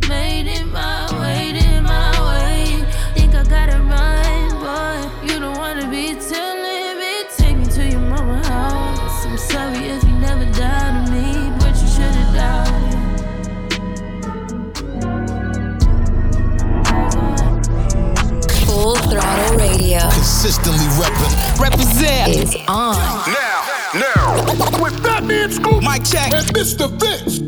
Made 0.08 0.48
it 0.48 0.66
my 0.66 1.08
way, 1.20 1.54
did 1.54 1.82
my 1.82 2.12
way. 2.28 2.86
Think 3.16 3.34
I 3.34 3.44
gotta 3.44 3.80
run, 3.82 4.50
boy. 4.62 5.28
You 5.28 5.40
don't 5.40 5.58
wanna 5.58 5.90
be 5.90 6.14
telling 6.14 6.31
on. 22.72 22.96
Now, 23.28 23.66
now, 23.94 24.82
with 24.82 24.94
Fatman 25.04 25.52
Scoop 25.52 25.84
Mike 25.84 26.06
check. 26.06 26.34
and 26.34 26.46
Mr. 26.56 26.90
Vince. 27.00 27.42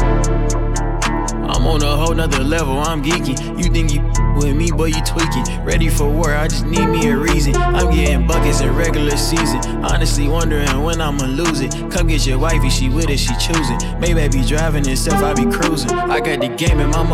I'm 0.00 1.60
I'm 1.60 1.66
on 1.66 1.82
a 1.82 1.94
whole 1.94 2.14
nother 2.14 2.42
level, 2.42 2.78
I'm 2.78 3.02
geeking. 3.02 3.58
You 3.62 3.70
think 3.70 3.92
you 3.92 4.00
with 4.36 4.56
me, 4.56 4.70
but 4.70 4.84
you 4.84 5.02
tweaking. 5.02 5.44
Ready 5.62 5.90
for 5.90 6.08
war, 6.08 6.34
I 6.34 6.48
just 6.48 6.64
need 6.64 6.86
me 6.86 7.08
a 7.08 7.16
reason. 7.16 7.54
I'm 7.54 7.94
getting 7.94 8.26
buckets 8.26 8.62
in 8.62 8.74
regular 8.74 9.16
season. 9.18 9.60
Honestly, 9.84 10.26
wondering 10.26 10.82
when 10.82 11.02
I'ma 11.02 11.26
lose 11.26 11.60
it. 11.60 11.72
Come 11.90 12.06
get 12.06 12.26
your 12.26 12.38
wifey, 12.38 12.70
she 12.70 12.88
with 12.88 13.10
it, 13.10 13.18
she 13.18 13.34
choosing. 13.36 13.76
Maybe 14.00 14.22
I 14.22 14.28
be 14.28 14.42
driving 14.42 14.88
itself, 14.88 15.22
I 15.22 15.34
be 15.34 15.50
cruising. 15.50 15.90
I 15.90 16.20
got 16.20 16.40
the 16.40 16.48
game 16.48 16.80
in 16.80 16.88
my 16.88 17.04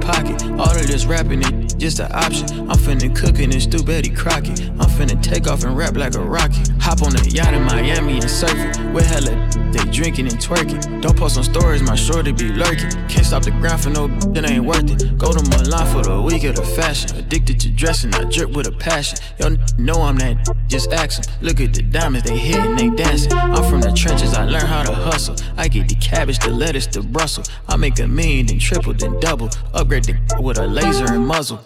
pocket. 0.00 0.42
All 0.58 0.74
of 0.74 0.86
this 0.88 1.06
rapping 1.06 1.42
it 1.42 1.61
just 1.82 1.98
an 1.98 2.12
option. 2.12 2.70
I'm 2.70 2.78
finna 2.78 3.12
cooking 3.12 3.52
and 3.52 3.60
stew 3.60 3.82
Betty 3.82 4.08
Crocker. 4.08 4.52
I'm 4.78 4.88
finna 4.88 5.20
take 5.20 5.48
off 5.48 5.64
and 5.64 5.76
rap 5.76 5.96
like 5.96 6.14
a 6.14 6.20
rocket. 6.20 6.70
Hop 6.82 7.02
on 7.02 7.14
a 7.14 7.22
yacht 7.28 7.54
in 7.54 7.62
Miami 7.62 8.14
and 8.14 8.30
surf 8.30 8.52
it. 8.56 8.92
With 8.92 9.06
hella 9.06 9.52
they 9.72 9.84
drinking 9.90 10.26
and 10.26 10.38
twerking. 10.38 11.00
Don't 11.00 11.16
post 11.16 11.38
on 11.38 11.44
stories, 11.44 11.82
my 11.82 11.94
shorty 11.94 12.32
be 12.32 12.48
lurking. 12.48 12.90
Can't 13.08 13.24
stop 13.24 13.44
the 13.44 13.50
grind 13.52 13.80
for 13.80 13.90
no 13.90 14.08
that 14.08 14.50
ain't 14.50 14.64
worth 14.64 14.90
it. 14.90 15.16
Go 15.16 15.32
to 15.32 15.42
Milan 15.48 15.86
for 15.92 16.02
the 16.02 16.20
week 16.20 16.44
of 16.44 16.56
the 16.56 16.62
fashion. 16.62 17.16
Addicted 17.16 17.60
to 17.60 17.70
dressing, 17.70 18.12
I 18.14 18.24
drip 18.24 18.50
with 18.50 18.66
a 18.66 18.72
passion. 18.72 19.18
Yo, 19.38 19.56
know 19.78 20.02
I'm 20.02 20.16
that, 20.18 20.36
just 20.68 20.92
ask 20.92 21.22
them. 21.22 21.34
Look 21.40 21.60
at 21.60 21.72
the 21.72 21.82
diamonds, 21.82 22.28
they 22.28 22.36
hitting, 22.36 22.76
they 22.76 22.90
dancing. 22.90 23.32
I'm 23.32 23.64
from 23.70 23.80
the 23.80 23.92
trenches, 23.92 24.34
I 24.34 24.44
learn 24.44 24.66
how 24.66 24.82
to 24.82 24.92
hustle. 24.92 25.36
I 25.56 25.68
get 25.68 25.88
the 25.88 25.94
cabbage, 25.94 26.38
the 26.40 26.50
lettuce, 26.50 26.86
the 26.86 27.00
Brussels. 27.00 27.48
I 27.68 27.76
make 27.76 27.98
a 28.00 28.08
million, 28.08 28.46
then 28.46 28.58
triple, 28.58 28.92
then 28.92 29.18
double. 29.20 29.50
Upgrade 29.72 30.04
the 30.04 30.18
with 30.40 30.58
a 30.58 30.66
laser 30.66 31.06
and 31.06 31.26
muzzle. 31.26 31.60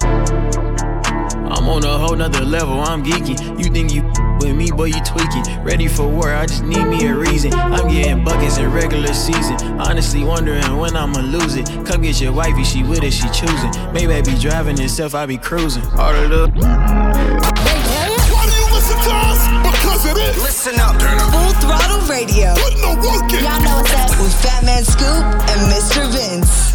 I'm 0.00 1.68
on 1.68 1.84
a 1.84 1.98
whole 1.98 2.16
nother 2.16 2.44
level, 2.44 2.80
I'm 2.80 3.04
geeky. 3.04 3.36
You 3.58 3.70
think 3.70 3.92
you 3.92 4.02
with 4.38 4.56
me, 4.56 4.70
boy, 4.70 4.86
you 4.86 5.00
tweaking. 5.04 5.44
Ready 5.62 5.88
for 5.88 6.06
war, 6.08 6.32
I 6.32 6.46
just 6.46 6.62
need 6.62 6.84
me 6.86 7.06
a 7.06 7.14
reason. 7.14 7.52
I'm 7.54 7.88
getting 7.88 8.24
buckets 8.24 8.58
in 8.58 8.72
regular 8.72 9.12
season. 9.12 9.56
Honestly, 9.80 10.24
wondering 10.24 10.76
when 10.76 10.96
I'ma 10.96 11.20
lose 11.20 11.56
it. 11.56 11.66
Come 11.86 12.02
get 12.02 12.20
your 12.20 12.32
wifey, 12.32 12.64
she 12.64 12.82
with 12.82 13.02
it, 13.02 13.12
she 13.12 13.28
choosing. 13.30 13.70
Maybe 13.92 14.12
I 14.14 14.22
be 14.22 14.38
driving 14.38 14.80
itself, 14.80 15.14
I 15.14 15.26
be 15.26 15.38
cruising. 15.38 15.84
All 15.98 16.14
of 16.14 16.30
the. 16.30 16.50
Why 18.32 18.44
do 18.46 18.54
you 18.54 18.68
listen 18.74 18.98
to 19.04 19.12
us? 19.12 19.40
Because 19.62 20.06
it 20.06 20.16
is. 20.18 20.42
Listen 20.42 20.80
up. 20.80 21.00
Full 21.32 21.52
throttle 21.60 22.00
radio. 22.08 22.54
Put 22.54 22.76
no 22.80 22.94
work 22.96 23.32
in. 23.32 23.44
Y'all 23.44 23.60
know 23.62 23.76
what's 23.78 23.94
up. 23.94 24.10
With 24.20 24.34
Fatman 24.42 24.84
Scoop 24.84 25.24
and 25.50 25.60
Mr. 25.72 26.10
Vince. 26.12 26.65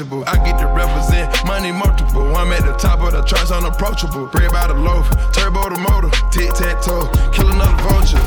Untouchable. 0.00 0.24
I 0.28 0.36
get 0.44 0.58
to 0.58 0.66
represent 0.66 1.46
money 1.46 1.72
multiple. 1.72 2.36
I'm 2.36 2.52
at 2.52 2.64
the 2.64 2.74
top 2.74 3.00
of 3.00 3.12
the 3.12 3.22
charts, 3.22 3.50
unapproachable. 3.50 4.26
Bread 4.26 4.52
by 4.52 4.68
the 4.68 4.74
loaf, 4.74 5.08
turbo 5.32 5.68
the 5.70 5.78
motor, 5.90 6.10
tic 6.30 6.52
tac 6.54 6.82
toe, 6.82 7.10
kill 7.32 7.50
another 7.50 7.82
vulture. 7.82 8.18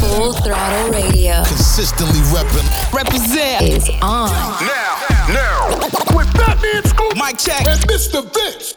Full 0.00 0.32
throttle 0.34 0.90
radio 0.92 1.42
Consistently 1.46 2.20
reppin'. 2.28 2.92
represent 2.92 3.62
is 3.62 3.88
on. 4.02 4.28
Now, 4.60 5.00
now, 5.32 5.78
with 6.14 6.28
Fatman 6.34 6.86
Scoop, 6.86 7.16
Mike 7.16 7.38
Check, 7.38 7.66
and 7.66 7.80
Mr. 7.88 8.22
Vince. 8.34 8.74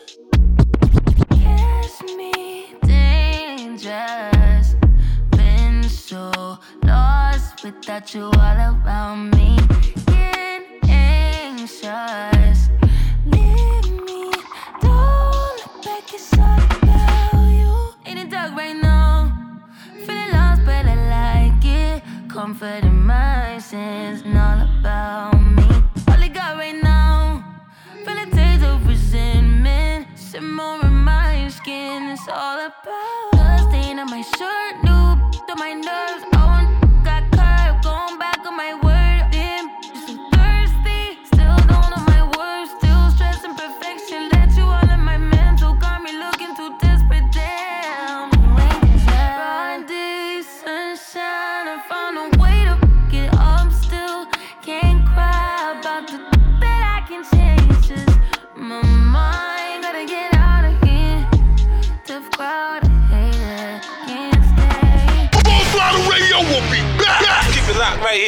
dangerous. 2.82 4.76
Been 5.32 5.84
so 5.84 6.60
lost 6.84 7.63
without 7.63 8.13
you 8.13 8.23
all 8.23 8.32
around 8.34 9.32
me. 9.32 9.58
Anxious. 11.88 12.69
Leave 13.26 13.91
me, 14.06 14.32
don't 14.82 15.56
look 15.60 15.84
back, 15.84 16.13
it's 16.13 16.34
all 16.38 16.60
about 16.60 17.47
you. 17.50 17.93
In 18.06 18.17
the 18.17 18.26
dark 18.30 18.56
right 18.56 18.76
now, 18.76 19.58
feeling 20.06 20.32
lost, 20.34 20.65
but 20.65 20.86
I 20.86 20.95
like 21.15 21.65
it. 21.65 22.04
Comfort 22.30 22.84
in 22.84 23.06
my 23.06 23.58
sins, 23.60 24.21
all 24.26 24.62
about 24.80 25.39
me. 25.39 25.63
All 26.10 26.21
I 26.21 26.28
got 26.28 26.58
right 26.58 26.76
now, 26.76 27.43
feel 28.06 28.17
a 28.17 28.26
taste 28.26 28.65
of 28.65 28.86
resentment. 28.86 30.08
Simmer 30.15 30.82
in 30.84 30.93
my 30.93 31.47
skin, 31.47 32.04
it's 32.12 32.28
all 32.28 32.60
about 32.65 33.32
blood 33.32 33.60
stain 33.69 34.00
on 34.00 34.10
my 34.10 34.21
shirt, 34.21 34.76
new 34.84 35.15
to 35.47 35.56
my 35.56 35.73
nerves. 35.73 36.26
I 36.34 36.66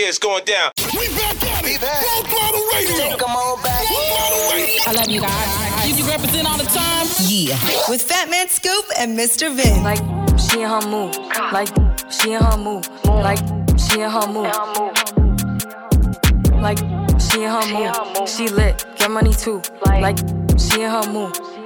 it's 0.10 0.18
going 0.18 0.44
down. 0.44 0.72
We 0.98 1.08
back 1.10 1.38
at 1.44 1.64
it. 1.66 1.78
Full 1.80 2.24
throttle 2.26 2.66
radio. 2.74 3.16
Come 3.16 3.30
on 3.30 3.62
back. 3.62 3.86
I 4.88 4.92
love 4.92 5.08
you 5.08 5.22
guys. 5.22 5.88
You, 5.88 6.04
you 6.04 6.10
represent 6.10 6.50
all 6.50 6.58
the 6.58 6.64
time. 6.66 7.06
Yeah. 7.22 7.54
With 7.88 8.02
Fatman 8.10 8.50
Scoop 8.50 8.86
and 8.98 9.18
Mr. 9.18 9.56
Vin. 9.56 9.84
Like 9.84 10.00
she 10.40 10.64
in 10.64 10.70
her 10.70 10.82
move, 10.90 11.16
like 11.54 11.70
she 12.10 12.34
in 12.34 12.42
her 12.42 12.58
move, 12.58 12.90
like 13.06 13.38
she 13.78 14.02
in 14.02 14.10
her 14.10 14.28
move, 14.28 14.50
like 16.60 16.80
she 17.22 17.44
in 17.44 17.52
her 17.52 17.66
move. 17.72 18.28
She 18.28 18.48
lit, 18.50 18.86
get 18.98 19.12
money 19.12 19.34
too, 19.34 19.62
like 19.86 20.18
she 20.58 20.82
in 20.82 20.90
her 20.90 21.06
move. 21.12 21.59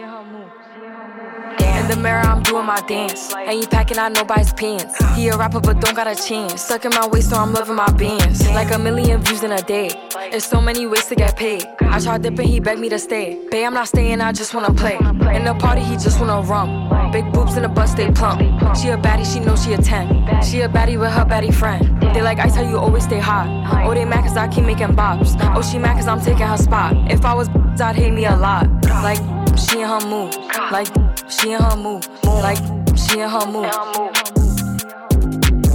In 1.83 1.89
the 1.89 1.97
mirror, 1.97 2.21
I'm 2.21 2.41
doing 2.43 2.65
my 2.65 2.79
dance. 2.87 3.33
Ain't 3.35 3.69
packing 3.69 3.97
out 3.97 4.13
nobody's 4.13 4.53
pants. 4.53 4.95
He 5.17 5.27
a 5.27 5.35
rapper, 5.35 5.59
but 5.59 5.81
don't 5.81 5.93
got 5.93 6.07
a 6.07 6.15
chance. 6.15 6.61
Stuck 6.61 6.85
in 6.85 6.91
my 6.91 7.05
waist, 7.07 7.31
so 7.31 7.35
I'm 7.35 7.51
loving 7.51 7.75
my 7.75 7.91
bands. 7.91 8.47
Like 8.51 8.71
a 8.71 8.79
million 8.79 9.21
views 9.21 9.43
in 9.43 9.51
a 9.51 9.61
day. 9.61 9.89
There's 10.31 10.45
so 10.45 10.61
many 10.61 10.87
ways 10.87 11.07
to 11.07 11.15
get 11.15 11.35
paid. 11.35 11.65
I 11.81 11.99
tried 11.99 12.21
dipping, 12.21 12.47
he 12.47 12.61
begged 12.61 12.79
me 12.79 12.87
to 12.87 12.97
stay. 12.97 13.37
Babe, 13.51 13.65
I'm 13.67 13.73
not 13.73 13.89
staying, 13.89 14.21
I 14.21 14.31
just 14.31 14.53
wanna 14.53 14.73
play. 14.73 14.95
In 14.95 15.43
the 15.43 15.55
party, 15.59 15.81
he 15.81 15.97
just 15.97 16.21
wanna 16.21 16.41
rum. 16.47 16.82
Big 17.13 17.31
boobs 17.31 17.55
in 17.55 17.61
the 17.61 17.69
bus, 17.69 17.93
they 17.93 18.09
plump. 18.09 18.41
She 18.75 18.89
a 18.89 18.97
baddie, 18.97 19.23
she 19.23 19.39
know 19.39 19.55
she 19.55 19.73
a 19.73 19.77
10. 19.77 20.41
She 20.41 20.61
a 20.61 20.67
baddie 20.67 20.99
with 20.99 21.11
her 21.11 21.23
baddie 21.23 21.53
friend. 21.53 22.01
They 22.13 22.23
like 22.23 22.39
ice, 22.39 22.55
how 22.55 22.67
you 22.67 22.79
always 22.79 23.03
stay 23.03 23.19
hot. 23.19 23.47
Oh, 23.85 23.93
they 23.93 24.03
mad 24.03 24.23
cause 24.23 24.35
I 24.35 24.47
keep 24.47 24.65
making 24.65 24.95
bops. 24.95 25.37
Oh, 25.55 25.61
she 25.61 25.77
mad 25.77 25.97
cause 25.97 26.07
I'm 26.07 26.19
taking 26.19 26.47
her 26.47 26.57
spot. 26.57 26.95
If 27.11 27.23
I 27.23 27.35
was 27.35 27.49
I'd 27.79 27.95
hate 27.95 28.13
me 28.13 28.25
a 28.25 28.35
lot. 28.35 28.67
Like, 29.03 29.19
she 29.55 29.81
in 29.81 29.87
her 29.87 30.01
move. 30.07 30.35
Like, 30.71 30.87
she 31.29 31.51
in 31.51 31.61
her 31.61 31.75
move. 31.75 32.07
Like, 32.25 32.57
she 32.97 33.19
in 33.19 33.29
her 33.29 33.45
move. 33.45 33.69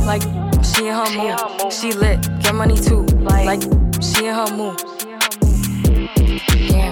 Like, 0.04 0.22
she 0.64 0.88
in 0.88 0.94
her 0.94 1.10
move. 1.16 1.72
She 1.72 1.92
lit, 1.92 2.20
get 2.40 2.54
money 2.56 2.76
too. 2.76 3.02
Like, 3.22 3.62
she 4.02 4.26
in 4.26 4.34
her 4.34 4.50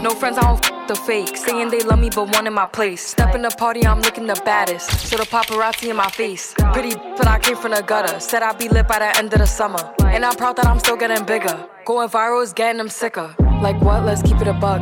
No 0.02 0.10
friends, 0.10 0.38
I 0.38 0.42
don't 0.42 0.64
f- 0.64 0.88
the 0.88 0.94
fake. 0.94 1.36
Saying 1.36 1.70
they 1.70 1.80
love 1.80 1.98
me, 1.98 2.10
but 2.14 2.28
one 2.32 2.46
in 2.46 2.54
my 2.54 2.66
place. 2.66 3.04
Step 3.04 3.34
in 3.34 3.42
the 3.42 3.50
party, 3.50 3.86
I'm 3.86 4.00
looking 4.00 4.26
the 4.26 4.40
baddest. 4.44 4.90
So 5.08 5.16
the 5.16 5.24
paparazzi 5.24 5.88
in 5.90 5.96
my 5.96 6.10
face. 6.10 6.54
Pretty, 6.72 6.94
but 7.16 7.26
I 7.26 7.38
came 7.38 7.56
from 7.56 7.72
the 7.72 7.82
gutter. 7.82 8.20
Said 8.20 8.42
I'd 8.42 8.58
be 8.58 8.68
lit 8.68 8.86
by 8.86 8.98
the 8.98 9.16
end 9.18 9.32
of 9.32 9.38
the 9.40 9.46
summer. 9.46 9.82
And 10.04 10.24
I'm 10.24 10.36
proud 10.36 10.56
that 10.56 10.66
I'm 10.66 10.78
still 10.78 10.96
getting 10.96 11.24
bigger. 11.24 11.66
Going 11.84 12.08
viral 12.08 12.42
is 12.42 12.52
getting 12.52 12.78
them 12.78 12.88
sicker. 12.88 13.34
Like 13.62 13.80
what? 13.80 14.04
Let's 14.04 14.22
keep 14.22 14.40
it 14.40 14.48
a 14.48 14.52
bug. 14.52 14.80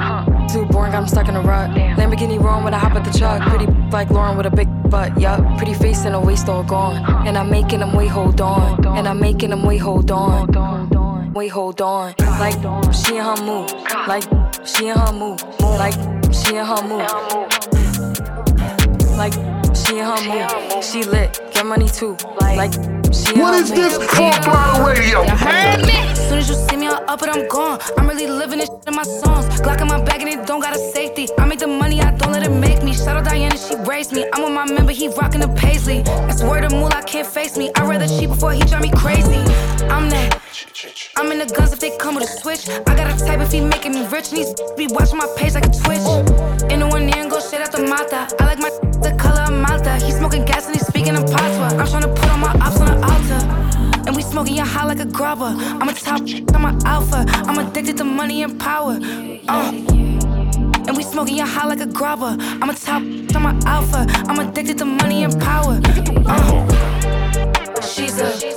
Too 0.50 0.66
boring, 0.66 0.94
I'm 0.94 1.06
stuck 1.06 1.28
in 1.28 1.36
a 1.36 1.40
rut. 1.40 1.70
Lamborghini 1.70 2.38
roaring 2.40 2.64
when 2.64 2.74
I 2.74 2.78
hop 2.78 2.94
at 2.94 3.04
the 3.04 3.16
truck. 3.16 3.40
Pretty 3.48 3.66
like 3.90 4.10
Lauren 4.10 4.36
with 4.36 4.46
a 4.46 4.50
big 4.50 4.68
butt, 4.90 5.18
yup. 5.20 5.40
Pretty 5.56 5.74
face 5.74 6.04
and 6.04 6.14
a 6.14 6.20
waist 6.20 6.48
all 6.48 6.64
gone. 6.64 6.96
And 7.26 7.38
I'm 7.38 7.50
making 7.50 7.78
them 7.80 7.92
wait, 7.94 8.08
hold 8.08 8.40
on. 8.40 8.84
And 8.96 9.06
I'm 9.08 9.20
making 9.20 9.50
them 9.50 9.62
wait, 9.62 9.78
hold 9.78 10.10
on. 10.10 10.48
Wait, 11.34 11.48
hold 11.48 11.80
on. 11.80 12.14
Like 12.38 12.54
she 12.94 13.16
in 13.16 13.24
her 13.24 13.36
mood. 13.42 13.72
Like 14.06 14.22
she 14.64 14.86
in 14.86 14.96
her 14.96 15.12
mood. 15.12 15.42
Like 15.60 15.94
she 16.32 16.54
in 16.54 16.64
her 16.64 16.80
mood. 16.86 17.08
Like 19.18 19.32
she 19.74 19.98
in 19.98 20.04
her 20.04 20.20
mood. 20.28 20.84
She 20.84 21.02
lit, 21.02 21.40
get 21.52 21.66
money 21.66 21.88
too. 21.88 22.16
Like 22.40 22.72
she 23.14 23.38
What 23.38 23.54
is 23.54 23.70
this 23.70 23.96
Full 23.96 24.32
Throttle 24.42 24.86
Radio? 24.86 25.22
You 25.22 25.36
heard 25.36 25.80
me? 25.86 26.14
Soon 26.14 26.38
as 26.38 26.48
you 26.48 26.54
see 26.54 26.76
me, 26.76 26.88
I'm 26.88 27.08
up 27.08 27.22
and 27.22 27.30
I'm 27.30 27.48
gone. 27.48 27.78
I'm 27.96 28.08
really 28.08 28.26
living 28.26 28.58
this 28.58 28.68
shit 28.68 28.88
in 28.88 28.94
my 28.94 29.04
songs. 29.04 29.46
Glock 29.60 29.80
in 29.80 29.88
my 29.88 30.02
bag 30.02 30.20
and 30.20 30.28
it 30.28 30.46
don't 30.46 30.60
got 30.60 30.74
a 30.74 30.78
safety. 30.78 31.28
I 31.38 31.46
make 31.46 31.60
the 31.60 31.66
money, 31.66 32.00
I 32.00 32.10
don't 32.16 32.32
let 32.32 32.42
it 32.42 32.50
make 32.50 32.82
me. 32.82 32.92
Shout 32.92 33.16
out 33.16 33.24
Diana, 33.24 33.56
she 33.56 33.76
raised 33.88 34.12
me. 34.12 34.26
I'm 34.32 34.42
with 34.42 34.52
my 34.52 34.70
member, 34.70 34.92
he 34.92 35.08
rockin' 35.08 35.40
the 35.40 35.48
paisley. 35.48 36.02
That's 36.02 36.42
word 36.42 36.64
of 36.64 36.72
moolah, 36.72 37.02
can't 37.06 37.26
face 37.26 37.56
me. 37.56 37.70
I'd 37.76 37.88
rather 37.88 38.08
cheat 38.08 38.28
before 38.28 38.52
he 38.52 38.60
drive 38.62 38.82
me 38.82 38.90
crazy. 38.90 39.38
I'm 39.88 40.10
that. 40.10 40.40
I'm 41.16 41.30
in 41.30 41.38
the 41.38 41.46
guns 41.46 41.72
if 41.72 41.80
they 41.80 41.96
come 41.98 42.16
with 42.16 42.24
a 42.24 42.26
switch. 42.26 42.68
I 42.68 42.96
got 42.96 43.06
a 43.08 43.24
type 43.24 43.40
if 43.40 43.52
he 43.52 43.60
making 43.60 43.92
me 43.92 44.06
rich. 44.08 44.30
He's 44.30 44.52
be 44.76 44.86
watching 44.88 45.18
my 45.18 45.28
page 45.36 45.54
like 45.54 45.66
a 45.66 45.70
twitch. 45.70 46.04
In 46.72 46.80
the 46.80 46.88
one 46.90 47.08
ear 47.08 47.18
and 47.18 47.30
go 47.30 47.38
straight 47.38 47.62
out 47.62 47.72
the 47.72 47.82
smoking 54.44 54.56
your 54.56 54.66
high 54.66 54.86
like 54.86 55.00
a 55.00 55.06
grubber. 55.06 55.54
I'm 55.56 55.88
a 55.88 55.94
top, 55.94 56.20
I'm 56.54 56.64
a 56.66 56.78
alpha. 56.84 57.24
I'm 57.48 57.58
addicted 57.66 57.96
to 57.96 58.04
money 58.04 58.42
and 58.42 58.60
power. 58.60 58.98
Uh. 59.48 59.72
And 60.86 60.96
we 60.96 61.02
smoking 61.02 61.36
your 61.36 61.46
high 61.46 61.66
like 61.66 61.80
a 61.80 61.86
grubber. 61.86 62.36
I'm 62.38 62.68
a 62.68 62.74
top, 62.74 63.02
I'm 63.34 63.46
a 63.46 63.58
alpha. 63.64 64.04
I'm 64.28 64.38
addicted 64.38 64.76
to 64.78 64.84
money 64.84 65.24
and 65.24 65.40
power. 65.40 65.80
Uh. 66.26 67.80
She's 67.80 68.20
a. 68.20 68.53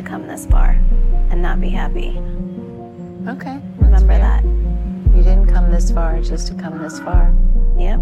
to 0.00 0.08
come 0.08 0.26
this 0.26 0.46
far 0.46 0.70
and 1.30 1.42
not 1.42 1.60
be 1.60 1.68
happy. 1.68 2.10
Okay. 3.28 3.60
Remember 3.78 4.16
that. 4.16 4.42
You 4.44 5.22
didn't 5.22 5.48
come 5.48 5.70
this 5.70 5.90
far 5.90 6.20
just 6.22 6.46
to 6.48 6.54
come 6.54 6.78
this 6.78 6.98
far. 7.00 7.34
Yep. 7.76 8.00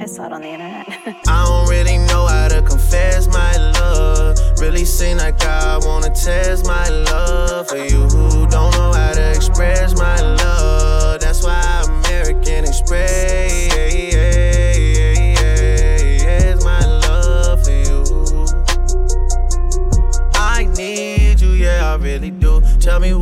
I 0.00 0.06
saw 0.06 0.26
it 0.26 0.32
on 0.32 0.40
the 0.40 0.48
internet. 0.48 0.86
I 1.28 1.44
don't 1.44 1.68
really 1.68 1.98
know 1.98 2.26
how 2.26 2.48
to 2.48 2.62
confess 2.62 3.26
my 3.28 3.56
love. 3.78 4.38
Really 4.60 4.84
seem 4.84 5.18
like 5.18 5.42
I 5.44 5.78
wanna 5.82 6.14
test 6.14 6.66
my 6.66 6.88
love 6.88 7.68
for 7.68 7.76
you 7.76 8.08
who 8.08 8.46
don't 8.46 8.72
know 8.72 8.92
how 8.92 9.12
to 9.12 9.30
express 9.34 9.94
my 9.98 10.18
love. 10.20 11.20
That's 11.20 11.42
why 11.42 11.84
American 11.88 12.64
Express 12.64 13.39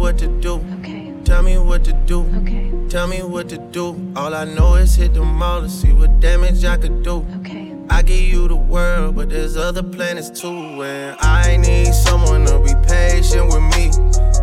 what 0.09 0.16
to 0.16 0.27
do. 0.40 0.55
Okay. 0.79 1.12
Tell 1.23 1.42
me 1.42 1.59
what 1.59 1.85
to 1.85 1.92
do. 1.92 2.23
Okay. 2.40 2.73
Tell 2.88 3.07
me 3.07 3.23
what 3.23 3.51
to 3.51 3.59
do. 3.59 3.88
All 4.16 4.35
I 4.35 4.44
know 4.44 4.77
is 4.77 4.94
hit 4.94 5.12
the 5.12 5.23
mall 5.23 5.61
to 5.61 5.68
see 5.68 5.92
what 5.92 6.18
damage 6.18 6.64
I 6.64 6.79
could 6.79 7.03
do. 7.03 7.27
Okay. 7.40 7.75
I 7.90 8.01
give 8.01 8.23
you 8.23 8.49
the 8.49 8.57
world, 8.57 9.16
but 9.16 9.29
there's 9.29 9.59
other 9.59 9.83
planets 9.83 10.31
too. 10.31 10.83
And 10.83 11.14
I 11.21 11.59
need 11.59 11.92
someone 11.92 12.47
to 12.47 12.59
be 12.61 12.73
patient 12.88 13.53
with 13.53 13.64
me. 13.77 13.92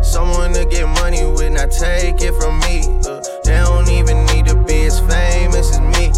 Someone 0.04 0.52
to 0.52 0.64
get 0.66 0.86
money 1.02 1.26
with, 1.26 1.50
not 1.50 1.72
take 1.72 2.22
it 2.22 2.34
from 2.40 2.60
me. 2.60 2.82
Uh, 3.04 3.20
they 3.42 3.58
don't 3.58 3.88
even 3.88 4.24
need 4.26 4.46
to 4.46 4.54
be 4.54 4.84
as 4.86 5.00
famous 5.00 5.76
as 5.76 5.80
me. 5.80 6.12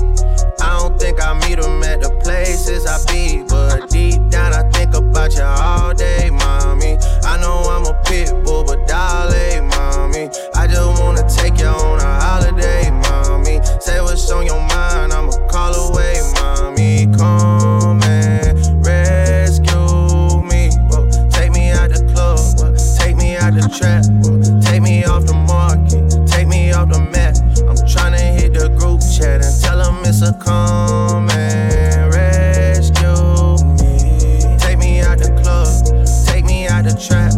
Think 0.98 1.20
I 1.22 1.32
meet 1.46 1.61
them 1.61 1.82
at 1.84 2.00
the 2.00 2.11
places 2.22 2.84
I 2.87 2.98
be. 3.06 3.44
But 3.48 3.88
deep 3.88 4.28
down, 4.30 4.52
I 4.52 4.68
think 4.70 4.94
about 4.94 5.34
you 5.34 5.42
all 5.42 5.94
day, 5.94 6.28
mommy. 6.30 6.98
I 7.24 7.38
know 7.40 7.62
I'm 7.70 7.87
a 7.87 7.94
pit 8.04 8.32
bull, 8.44 8.64
but 8.64 8.87
darling, 8.88 9.68
mommy. 9.68 10.28
I 10.54 10.66
just 10.66 11.00
wanna 11.00 11.22
take 11.28 11.58
you 11.61 11.66
on 11.66 12.00
a 12.00 12.20
holiday, 12.20 12.90
mommy. 12.90 13.61
Say 13.80 14.00
what's 14.00 14.30
on 14.30 14.44
your 14.44 14.61
mind, 14.61 15.12
I'ma 15.12 15.32
call 15.48 15.74
away, 15.74 16.20
mommy. 16.34 17.06
Come 17.16 18.02
and 18.02 18.84
rescue 18.84 20.42
me. 20.42 20.70
Whoa, 20.90 21.08
take 21.30 21.52
me 21.52 21.70
out 21.70 21.90
the 21.90 22.02
club, 22.12 22.40
whoa, 22.58 22.74
take 22.98 23.16
me 23.16 23.37
out 23.37 23.54
the 23.54 23.68
trap, 23.78 24.04
whoa, 24.26 24.57
tell 30.18 30.33
them 30.33 30.38
it's 30.38 30.42
a 30.42 30.44
come 30.44 31.31
and 31.31 32.12
rescue 32.12 33.64
me. 33.74 34.59
Take 34.59 34.78
me 34.78 35.00
out 35.00 35.18
the 35.18 35.31
club, 35.42 36.07
take 36.26 36.44
me 36.44 36.66
out 36.66 36.85
the 36.85 36.94
trap, 36.94 37.33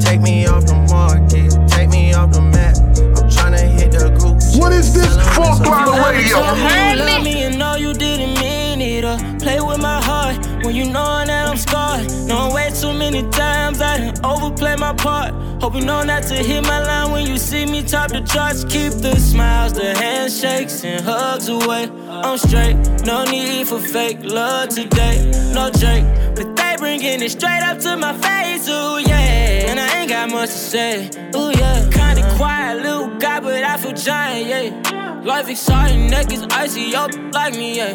take 0.00 0.20
me 0.20 0.46
off 0.46 0.66
the 0.66 0.74
market, 0.90 1.50
take 1.68 1.88
me 1.88 2.14
off 2.14 2.30
the 2.32 2.40
map. 2.40 2.76
I'm 2.76 3.28
tryna 3.28 3.68
hit 3.78 3.92
the 3.92 4.10
group. 4.18 4.38
What 4.60 4.72
is 4.72 4.92
this 4.94 5.14
Full 5.34 5.54
Throttle 5.56 5.94
Tell 5.94 6.12
Radio? 6.12 6.54
me 6.54 6.90
you 6.90 6.96
love 7.04 7.22
me 7.24 7.42
and 7.44 7.58
know 7.58 7.74
you 7.76 7.94
didn't 7.94 8.38
mean 8.40 8.80
it. 8.80 9.04
Uh, 9.04 9.18
play 9.38 9.60
with 9.60 9.80
my 9.80 10.02
heart 10.02 10.36
when 10.64 10.74
you 10.74 10.84
know 10.86 11.24
that 11.24 11.48
I'm 11.48 11.56
scarred. 11.56 12.10
Know 12.26 12.54
way 12.54 12.70
too 12.70 12.92
many 12.92 13.28
times 13.30 13.80
I 13.80 13.98
done 13.98 14.24
overplay 14.24 14.76
my 14.76 14.94
part. 14.94 15.34
Hope 15.60 15.74
you 15.74 15.84
know 15.84 16.02
not 16.02 16.22
to 16.24 16.34
hit 16.36 16.62
my 16.66 16.80
line 16.82 17.12
when 17.12 17.26
you 17.26 17.36
see 17.36 17.66
me 17.66 17.82
top 17.82 18.10
the 18.10 18.20
charts. 18.22 18.64
Keep 18.64 18.92
the 19.02 19.14
smiles, 19.16 19.74
the 19.74 19.94
handshakes, 19.94 20.84
and 20.84 21.04
hugs 21.04 21.48
away. 21.48 21.90
I'm 22.22 22.38
straight, 22.38 22.76
no 23.04 23.24
need 23.24 23.66
for 23.68 23.78
fake 23.78 24.18
love 24.22 24.68
today. 24.68 25.30
No 25.54 25.70
Drake, 25.70 26.04
but 26.34 26.54
they 26.56 26.76
bringing 26.78 27.22
it 27.22 27.30
straight 27.30 27.62
up 27.62 27.78
to 27.80 27.96
my 27.96 28.12
face. 28.12 28.68
Ooh 28.68 28.98
yeah, 29.00 29.68
and 29.70 29.80
I 29.80 30.00
ain't 30.00 30.10
got 30.10 30.30
much 30.30 30.50
to 30.50 30.56
say. 30.72 31.10
Ooh 31.34 31.50
yeah, 31.50 31.88
kinda 31.90 32.34
quiet 32.36 32.82
little 32.82 33.08
guy, 33.18 33.40
but 33.40 33.62
I 33.64 33.76
feel 33.78 33.92
giant. 33.92 34.46
Yeah, 34.48 35.22
life 35.24 35.48
exciting, 35.48 36.08
neck 36.10 36.32
is 36.32 36.42
icy, 36.50 36.82
yo 36.82 37.06
like 37.32 37.54
me. 37.54 37.76
Yeah. 37.78 37.94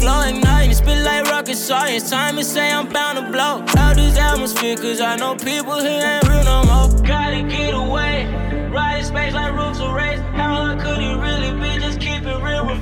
glow 0.00 0.20
ignite 0.22 0.66
and 0.68 0.76
spit 0.76 1.02
like 1.02 1.24
rocket 1.30 1.56
science. 1.56 2.10
Time 2.10 2.36
to 2.36 2.44
say 2.44 2.70
I'm 2.70 2.88
bound 2.88 3.18
to 3.18 3.30
blow. 3.32 3.64
Out 3.82 3.96
this 3.96 4.18
atmosphere, 4.18 4.76
cause 4.76 5.00
I 5.00 5.16
know 5.16 5.34
people 5.36 5.80
here 5.80 6.02
ain't 6.04 6.28
real 6.28 6.44
no 6.44 6.64
more. 6.64 7.02
Gotta 7.02 7.42
get 7.42 7.72
away. 7.74 8.26
Ride 8.70 9.04
space 9.04 9.32
like 9.32 9.52
roofs 9.54 9.80
of 9.80 9.92
race. 9.94 10.20
How 10.38 10.54
hard 10.54 10.80
could 10.80 10.98
it 10.98 11.16
really 11.16 11.33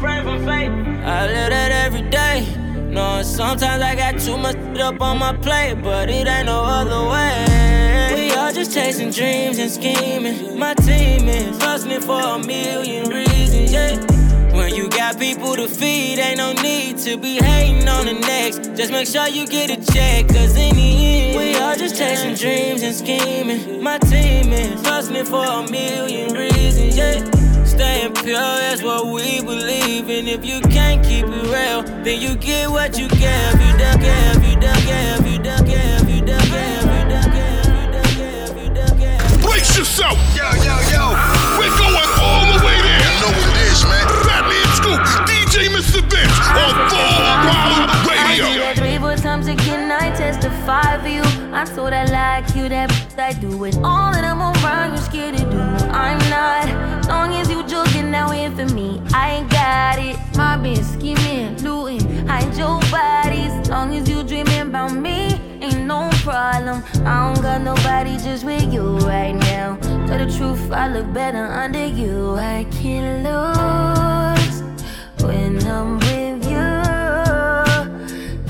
refrain 0.02 0.24
from 0.24 0.44
fate. 0.44 0.70
I 1.04 1.26
live 1.26 1.50
that 1.50 1.70
every 1.70 2.02
day. 2.10 2.46
Knowing 2.90 3.24
sometimes 3.24 3.82
I 3.82 3.94
got 3.94 4.20
too 4.20 4.36
much 4.36 4.56
up 4.78 5.00
on 5.00 5.18
my 5.18 5.34
plate, 5.36 5.74
but 5.82 6.10
it 6.10 6.26
ain't 6.26 6.46
no 6.46 6.62
other 6.64 7.08
way. 7.08 8.14
We 8.14 8.34
all 8.34 8.52
just 8.52 8.74
chasing 8.74 9.10
dreams 9.10 9.58
and 9.58 9.70
scheming. 9.70 10.58
My 10.58 10.74
team 10.74 11.28
is 11.28 11.62
hustling 11.62 12.00
for 12.00 12.20
a 12.20 12.38
million 12.38 13.08
reasons, 13.08 13.72
yeah. 13.72 13.96
When 14.52 14.74
you 14.74 14.90
got 14.90 15.18
people 15.18 15.56
to 15.56 15.68
feed, 15.68 16.18
ain't 16.18 16.36
no 16.36 16.52
need 16.52 16.98
to 16.98 17.16
be 17.16 17.36
hating 17.36 17.88
on 17.88 18.06
the 18.06 18.14
next. 18.14 18.74
Just 18.76 18.92
make 18.92 19.06
sure 19.06 19.28
you 19.28 19.46
get 19.46 19.70
a 19.70 19.92
check, 19.92 20.28
cause 20.28 20.56
in 20.56 20.74
the 20.74 21.06
end, 21.06 21.38
we 21.38 21.56
all 21.56 21.76
just 21.76 21.96
chasing 21.96 22.34
dreams 22.34 22.82
and 22.82 22.94
scheming. 22.94 23.82
My 23.82 23.98
team 23.98 24.52
is 24.52 24.84
hustling 24.86 25.24
for 25.24 25.44
a 25.44 25.70
million 25.70 26.34
reasons, 26.34 26.96
yeah. 26.96 27.41
Staying 27.72 28.12
pure, 28.12 28.37
that's 28.37 28.82
what 28.82 29.06
we 29.06 29.40
believe 29.40 30.11
in. 30.11 30.28
If 30.28 30.44
you 30.44 30.61
can't 30.61 31.02
keep 31.02 31.24
it 31.24 31.44
real, 31.48 31.82
then 32.04 32.20
you 32.20 32.37
get 32.37 32.68
what 32.68 32.98
you 32.98 33.08
give. 33.08 33.54
You 33.64 33.72
done 33.80 33.98
give, 33.98 34.44
you 34.44 34.61
done 34.61 34.82
give, 34.85 35.26
you 35.26 35.38
done 35.38 35.64
give, 35.64 36.08
you 36.11 36.20
done 36.20 36.44
give, 36.52 36.85
you 36.85 37.04
done 37.08 37.30
give, 37.32 38.52
you 38.61 38.68
done 38.74 38.98
give. 38.98 39.40
Brace 39.40 39.72
yourself. 39.78 40.18
Yo, 40.37 40.44
yo, 40.61 40.76
yo. 40.92 41.16
We're 41.56 41.72
going 41.80 42.12
all 42.20 42.44
the 42.52 42.61
way 42.61 42.76
there. 42.76 43.00
You 43.08 43.20
know 43.24 43.32
what 43.40 43.48
it 43.56 43.72
is, 43.72 43.80
man. 43.88 44.04
Fatman 44.28 44.68
Scoop, 44.76 45.00
DJ 45.24 45.72
Mr. 45.72 46.04
Vince 46.12 46.38
on 46.52 46.76
Full 46.92 47.00
Throttle 47.24 48.20
I 48.20 48.37
do 48.37 48.42
Radio. 48.44 48.61
that 48.61 48.76
three, 48.76 48.98
four 48.98 49.16
times 49.16 49.46
again, 49.48 49.90
I 49.90 50.14
testify 50.14 50.98
for 51.00 51.08
you. 51.08 51.22
I 51.54 51.64
told 51.64 51.92
I 51.94 52.04
like 52.04 52.54
you, 52.54 52.68
that 52.68 52.90
I 53.16 53.32
do 53.32 53.64
it 53.64 53.76
all 53.76 54.12
that 54.12 54.24
I'm 54.24 54.40
around, 54.40 54.92
you're 54.92 55.02
scared 55.02 55.37
to 55.37 55.44
do. 55.44 55.58
I'm 55.92 56.18
not, 56.30 57.08
long 57.08 57.32
as 57.35 57.50
you 57.50 57.62
joking 57.84 58.10
now 58.10 58.30
in 58.32 58.54
for 58.54 58.72
me, 58.74 59.00
I 59.12 59.30
ain't 59.36 59.50
got 59.50 59.98
it. 59.98 60.16
My 60.36 60.56
Mobbing, 60.56 60.82
scheming, 60.82 61.56
looting, 61.62 62.26
hide 62.26 62.54
your 62.56 62.80
bodies. 62.90 63.68
Long 63.68 63.94
as 63.94 64.08
you 64.08 64.22
dreaming 64.22 64.68
about 64.68 64.92
me, 64.92 65.40
ain't 65.60 65.86
no 65.86 66.10
problem. 66.22 66.82
I 67.06 67.32
don't 67.34 67.42
got 67.42 67.62
nobody 67.62 68.16
just 68.18 68.44
with 68.44 68.72
you 68.72 68.98
right 68.98 69.32
now. 69.32 69.76
Tell 70.06 70.18
the 70.18 70.32
truth, 70.36 70.70
I 70.70 70.88
look 70.88 71.12
better 71.12 71.44
under 71.44 71.86
you. 71.86 72.34
I 72.36 72.66
can't 72.70 73.24
lose 73.26 74.62
when 75.22 75.64
I'm 75.66 75.98
with 75.98 76.44
you. 76.50 76.68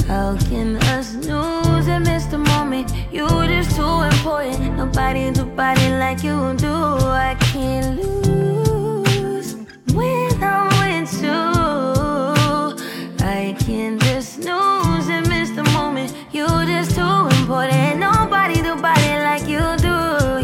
How 0.08 0.36
can 0.48 0.76
us 0.94 1.14
lose 1.14 1.88
and 1.88 2.04
miss 2.04 2.26
the 2.26 2.38
moment? 2.38 2.92
You 3.10 3.26
just 3.46 3.76
too 3.76 4.02
important. 4.12 4.76
Nobody 4.76 5.30
do 5.30 5.44
body 5.44 5.88
like 5.90 6.22
you 6.22 6.54
do. 6.56 6.72
I 6.72 7.36
can't 7.40 7.96
lose 7.96 8.21
when 9.94 10.42
I'm 10.42 10.68
with 10.81 11.22
you. 11.22 11.40
I 13.24 13.57
can't 13.59 14.00
just 14.02 14.35
snooze 14.35 15.09
and 15.09 15.28
miss 15.28 15.50
the 15.50 15.64
moment. 15.74 16.14
You're 16.33 16.64
just 16.64 16.94
too 16.94 17.28
important. 17.40 17.98
Nobody 17.98 18.62
do 18.62 18.76
body 18.81 19.12
like 19.28 19.46
you 19.48 19.64
do. 19.78 19.96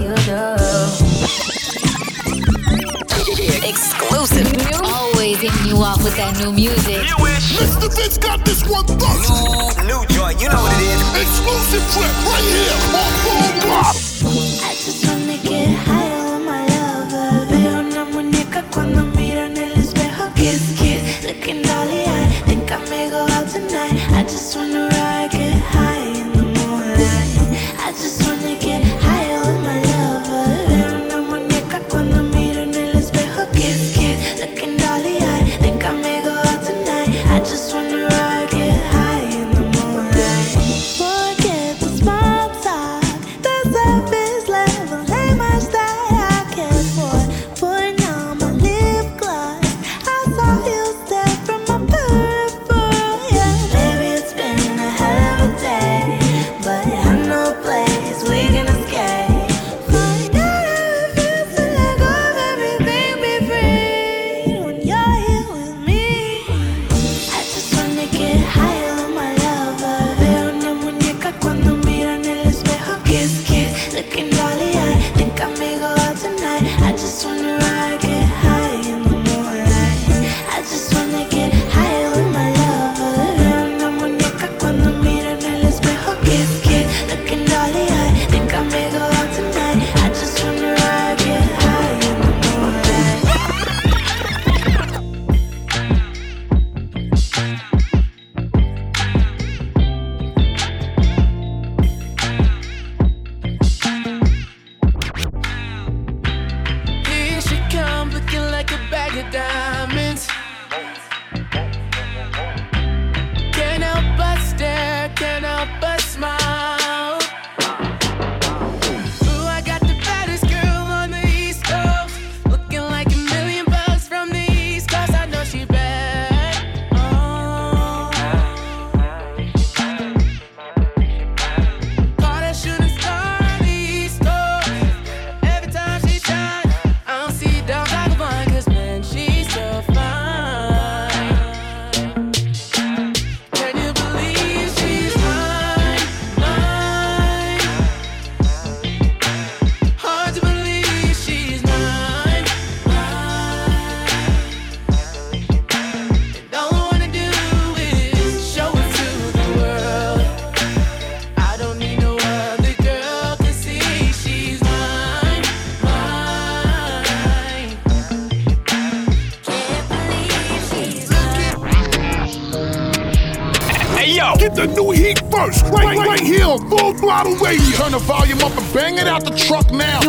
You 0.04 0.14
do. 0.28 0.42
Exclusive. 3.66 4.48
Always 4.82 5.40
hitting 5.40 5.66
you 5.66 5.76
off 5.82 6.02
with 6.04 6.16
that 6.16 6.38
new 6.38 6.52
music. 6.52 7.02
Mr. 7.58 7.88
Vince 7.96 8.18
got 8.18 8.44
this 8.44 8.62
one 8.68 8.86
first. 8.86 9.30
New 9.84 10.04
joint, 10.14 10.40
you 10.40 10.48
know 10.48 10.62
what 10.62 10.72
it 10.76 10.82
is. 10.84 11.00
Exclusive 11.24 11.84
trip 11.92 12.14
right 12.28 12.46
here 12.52 12.76
on 12.96 13.12
Full 13.24 13.42
Throttle. 13.62 14.08
I 14.64 14.74
just 14.74 15.06
wanna 15.06 15.38
get 15.38 15.74
high 15.86 16.07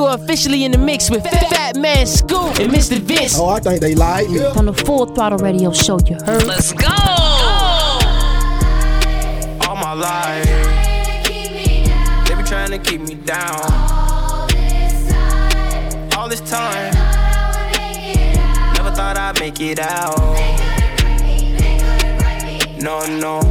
truck 0.10 0.20
now. 0.20 0.20
You 0.20 0.20
are 0.20 0.24
officially 0.24 0.64
in 0.64 0.72
the 0.72 0.78
mix 0.78 1.10
with 1.10 1.24
Fatman 1.24 2.08
Scoop 2.08 2.60
and 2.60 2.72
Mr. 2.72 2.98
Vince. 3.00 3.38
Oh, 3.38 3.50
I 3.50 3.60
think 3.60 3.82
they 3.82 3.96
like 3.96 4.30
me. 4.30 4.44
On 4.44 4.66
the 4.66 4.74
Full 4.74 5.06
Throttle 5.08 5.40
Radio 5.40 5.72
Show, 5.72 6.00
you 6.06 6.16
heard? 6.26 6.46
Let's 6.46 6.74
go. 6.74 6.88
All 9.68 9.76
my 9.76 9.94
life. 9.94 10.46
They 12.28 12.36
be 12.36 12.44
trying 12.44 12.72
to 12.72 12.80
keep 12.80 13.02
me 13.02 13.16
down. 13.16 13.72
All 16.18 16.28
this 16.28 16.42
time. 16.42 16.94
Never 18.76 18.92
thought 18.92 19.18
I'd 19.18 19.40
make 19.40 19.60
it 19.62 19.80
out. 19.80 20.18
No, 22.82 23.06
no. 23.08 23.42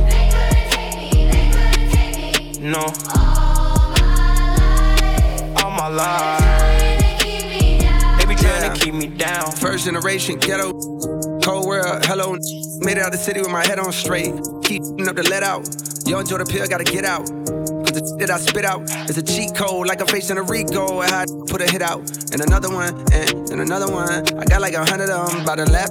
Me, 1.90 2.52
no. 2.60 2.86
All 5.62 5.70
my 5.70 5.88
life. 5.88 6.47
Down. 9.18 9.50
First 9.50 9.84
generation 9.84 10.38
ghetto, 10.38 10.72
cold 11.42 11.66
world, 11.66 12.06
hello. 12.06 12.38
Made 12.78 12.98
it 12.98 13.02
out 13.02 13.10
the 13.10 13.18
city 13.18 13.40
with 13.40 13.50
my 13.50 13.66
head 13.66 13.80
on 13.80 13.90
straight. 13.90 14.32
Keep 14.62 14.82
up 15.08 15.16
the 15.16 15.26
let 15.28 15.42
out. 15.42 15.66
Yo, 16.06 16.20
enjoy 16.20 16.38
the 16.38 16.46
pill, 16.46 16.64
gotta 16.68 16.84
get 16.84 17.04
out. 17.04 17.26
Cause 17.26 17.98
the 17.98 18.06
shit 18.06 18.28
that 18.28 18.30
I 18.30 18.38
spit 18.38 18.64
out 18.64 18.82
is 19.10 19.18
a 19.18 19.22
cheat 19.22 19.56
code, 19.56 19.88
like 19.88 20.00
I'm 20.00 20.06
facing 20.06 20.38
a 20.38 20.42
RICO. 20.42 21.00
I 21.00 21.26
put 21.48 21.60
a 21.60 21.66
hit 21.68 21.82
out, 21.82 21.98
and 22.30 22.40
another 22.40 22.70
one, 22.70 22.94
and, 23.12 23.50
and 23.50 23.60
another 23.60 23.90
one. 23.90 24.38
I 24.38 24.44
got 24.44 24.60
like 24.60 24.74
a 24.74 24.84
hundred 24.84 25.10
of 25.10 25.32
them 25.32 25.44
by 25.44 25.56
the 25.56 25.66
lap. 25.66 25.90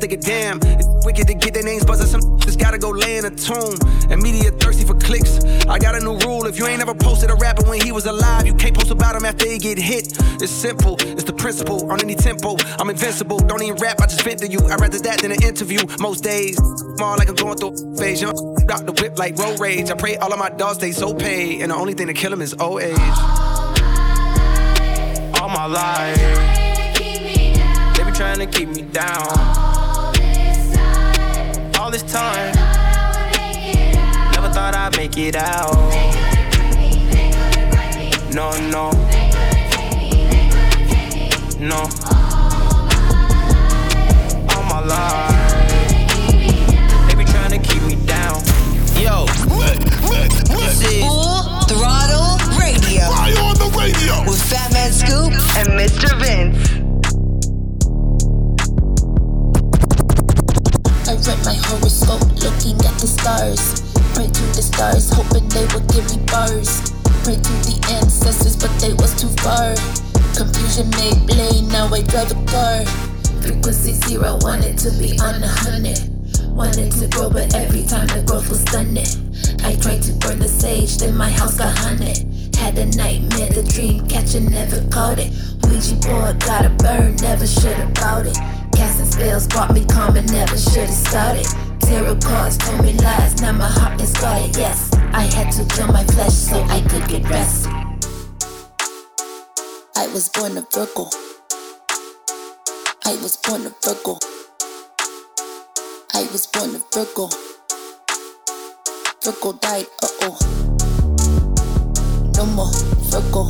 Thinking, 0.00 0.20
damn, 0.20 0.58
it's 0.62 0.88
wicked 1.04 1.26
to 1.26 1.34
get 1.34 1.52
their 1.52 1.62
names 1.62 1.84
buzzing. 1.84 2.06
Some 2.06 2.38
just 2.40 2.58
gotta 2.58 2.78
go 2.78 2.88
lay 2.88 3.18
in 3.18 3.26
a 3.26 3.30
tomb. 3.30 3.76
And 4.08 4.22
media 4.22 4.50
thirsty 4.50 4.86
for 4.86 4.94
clicks. 4.94 5.44
I 5.68 5.78
got 5.78 5.94
a 5.94 6.00
new 6.00 6.16
rule. 6.20 6.46
If 6.46 6.58
you 6.58 6.66
ain't 6.66 6.80
ever 6.80 6.94
posted 6.94 7.30
a 7.30 7.34
rapper 7.34 7.68
when 7.68 7.82
he 7.82 7.92
was 7.92 8.06
alive, 8.06 8.46
you 8.46 8.54
can't 8.54 8.74
post 8.74 8.90
about 8.90 9.14
him 9.14 9.26
after 9.26 9.46
he 9.46 9.58
get 9.58 9.76
hit. 9.76 10.16
It's 10.40 10.50
simple. 10.50 10.96
It's 11.00 11.24
the 11.24 11.34
principle. 11.34 11.92
On 11.92 12.00
any 12.00 12.14
tempo, 12.14 12.56
I'm 12.78 12.88
invincible. 12.88 13.40
Don't 13.40 13.62
even 13.62 13.76
rap. 13.76 14.00
I 14.00 14.06
just 14.06 14.22
vent 14.22 14.38
to 14.38 14.48
you. 14.48 14.60
I'd 14.68 14.80
rather 14.80 14.98
that 15.00 15.20
than 15.20 15.32
an 15.32 15.42
interview. 15.42 15.80
Most 15.98 16.24
days, 16.24 16.58
more 16.98 17.18
like 17.18 17.28
I'm 17.28 17.34
going 17.34 17.58
through 17.58 17.74
a 17.74 17.96
phase. 17.98 18.22
Young 18.22 18.32
drop 18.66 18.86
the 18.86 18.92
whip 19.02 19.18
like 19.18 19.36
road 19.36 19.60
rage. 19.60 19.90
I 19.90 19.96
pray 19.96 20.16
all 20.16 20.32
of 20.32 20.38
my 20.38 20.48
dogs 20.48 20.78
stay 20.78 20.92
so 20.92 21.12
paid. 21.12 21.60
And 21.60 21.72
the 21.72 21.76
only 21.76 21.92
thing 21.92 22.06
to 22.06 22.14
kill 22.14 22.30
them 22.30 22.40
is 22.40 22.54
old 22.54 22.80
age. 22.80 22.96
All 25.38 25.50
my 25.50 25.66
life. 25.66 26.16
They 27.96 28.04
be 28.04 28.12
trying 28.12 28.38
to 28.38 28.46
keep 28.46 28.70
me 28.70 28.80
down. 28.80 29.28
All 29.28 29.79
this 31.90 32.02
time. 32.02 32.54
Never 34.32 34.48
thought 34.52 34.74
I'd 34.76 34.96
make 34.96 35.16
it 35.16 35.34
out. 35.34 35.74
No, 38.32 38.50
no. 38.70 38.90
No. 41.58 41.88
All 44.54 44.62
my 44.64 44.80
life. 44.86 45.88
They 47.08 47.14
be 47.16 47.24
trying 47.24 47.50
to 47.50 47.58
keep 47.58 47.82
me 47.82 47.96
down. 48.06 48.40
Yo. 48.94 49.26
This 50.46 50.82
is 50.82 51.02
Full 51.02 51.42
Throttle 51.66 52.38
Radio. 52.56 53.02
Fly 53.10 53.34
on 53.42 53.58
the 53.58 53.70
radio. 53.76 54.22
With 54.30 54.40
Fatman 54.48 54.92
Scoop 54.92 55.32
and 55.56 55.68
Mr. 55.78 56.16
Vince. 56.20 56.79
Horoscope 61.70 62.26
looking 62.42 62.74
at 62.82 62.96
the 62.98 63.06
stars. 63.06 63.62
Pray 64.14 64.26
to 64.26 64.44
the 64.58 64.62
stars, 64.62 65.06
hoping 65.14 65.46
they 65.54 65.66
would 65.70 65.86
give 65.94 66.02
me 66.10 66.18
bars. 66.26 66.82
Pray 67.22 67.38
to 67.38 67.54
the 67.62 67.78
ancestors, 67.94 68.56
but 68.58 68.72
they 68.82 68.92
was 68.94 69.14
too 69.14 69.30
far. 69.46 69.78
Confusion 70.34 70.90
made 70.98 71.20
blame, 71.30 71.68
now 71.70 71.86
I 71.86 72.02
drive 72.02 72.34
a 72.34 72.38
car. 72.50 72.82
Frequency 73.42 73.92
zero, 74.02 74.38
wanted 74.42 74.78
to 74.78 74.90
be 74.98 75.14
on 75.22 75.42
a 75.42 75.48
hundred. 75.48 76.02
Wanted 76.50 76.90
to 76.98 77.06
grow, 77.08 77.30
but 77.30 77.54
every 77.54 77.84
time 77.84 78.08
the 78.08 78.22
growth 78.26 78.50
was 78.50 78.60
stunning. 78.66 79.06
I 79.62 79.76
tried 79.78 80.02
to 80.10 80.12
burn 80.18 80.40
the 80.40 80.48
sage, 80.48 80.98
then 80.98 81.16
my 81.16 81.30
house 81.30 81.56
got 81.56 81.76
haunted. 81.78 82.26
Had 82.56 82.76
a 82.78 82.86
nightmare, 82.86 83.48
the 83.48 83.62
dream 83.62 84.06
catcher 84.08 84.40
never 84.40 84.82
caught 84.90 85.18
it. 85.18 85.30
Ouija 85.62 85.94
board 86.02 86.40
gotta 86.40 86.70
burn, 86.82 87.16
never 87.16 87.46
should 87.46 87.78
about 87.78 88.26
it. 88.26 88.36
Spells 89.20 89.46
brought 89.48 89.74
me 89.74 89.84
calm 89.84 90.16
and 90.16 90.32
never 90.32 90.56
should 90.56 90.88
have 90.88 90.94
started. 90.94 91.44
Tarot 91.80 92.16
cards 92.20 92.56
told 92.56 92.82
me 92.82 92.94
lies, 92.94 93.38
now 93.42 93.52
my 93.52 93.68
heart 93.68 94.00
is 94.00 94.14
guarded. 94.14 94.56
Yes, 94.56 94.90
I 95.12 95.24
had 95.24 95.52
to 95.52 95.64
kill 95.76 95.88
my 95.88 96.04
flesh 96.04 96.32
so 96.32 96.62
I 96.62 96.80
could 96.80 97.06
get 97.06 97.28
rest. 97.28 97.66
I 99.94 100.06
was 100.14 100.30
born 100.30 100.56
a 100.56 100.62
Virgo. 100.72 101.10
I 103.04 103.12
was 103.20 103.36
born 103.36 103.66
a 103.66 103.74
Virgo. 103.84 104.16
I 106.14 106.26
was 106.32 106.46
born 106.46 106.76
a 106.76 106.80
Virgo. 106.90 107.28
Virgo 109.22 109.52
died, 109.52 109.86
uh 110.02 110.08
oh. 110.22 110.38
No 112.36 112.46
more 112.46 112.72
Virgo. 113.12 113.44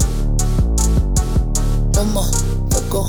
No 1.95 2.05
more 2.07 2.27
Virgo. 2.71 3.07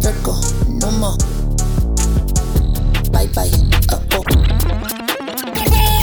Virgo, 0.00 0.32
no 0.80 0.90
more. 0.92 1.16
Bye 3.12 3.26
bye, 3.34 3.50
uh 3.90 4.00
oh. 4.12 4.24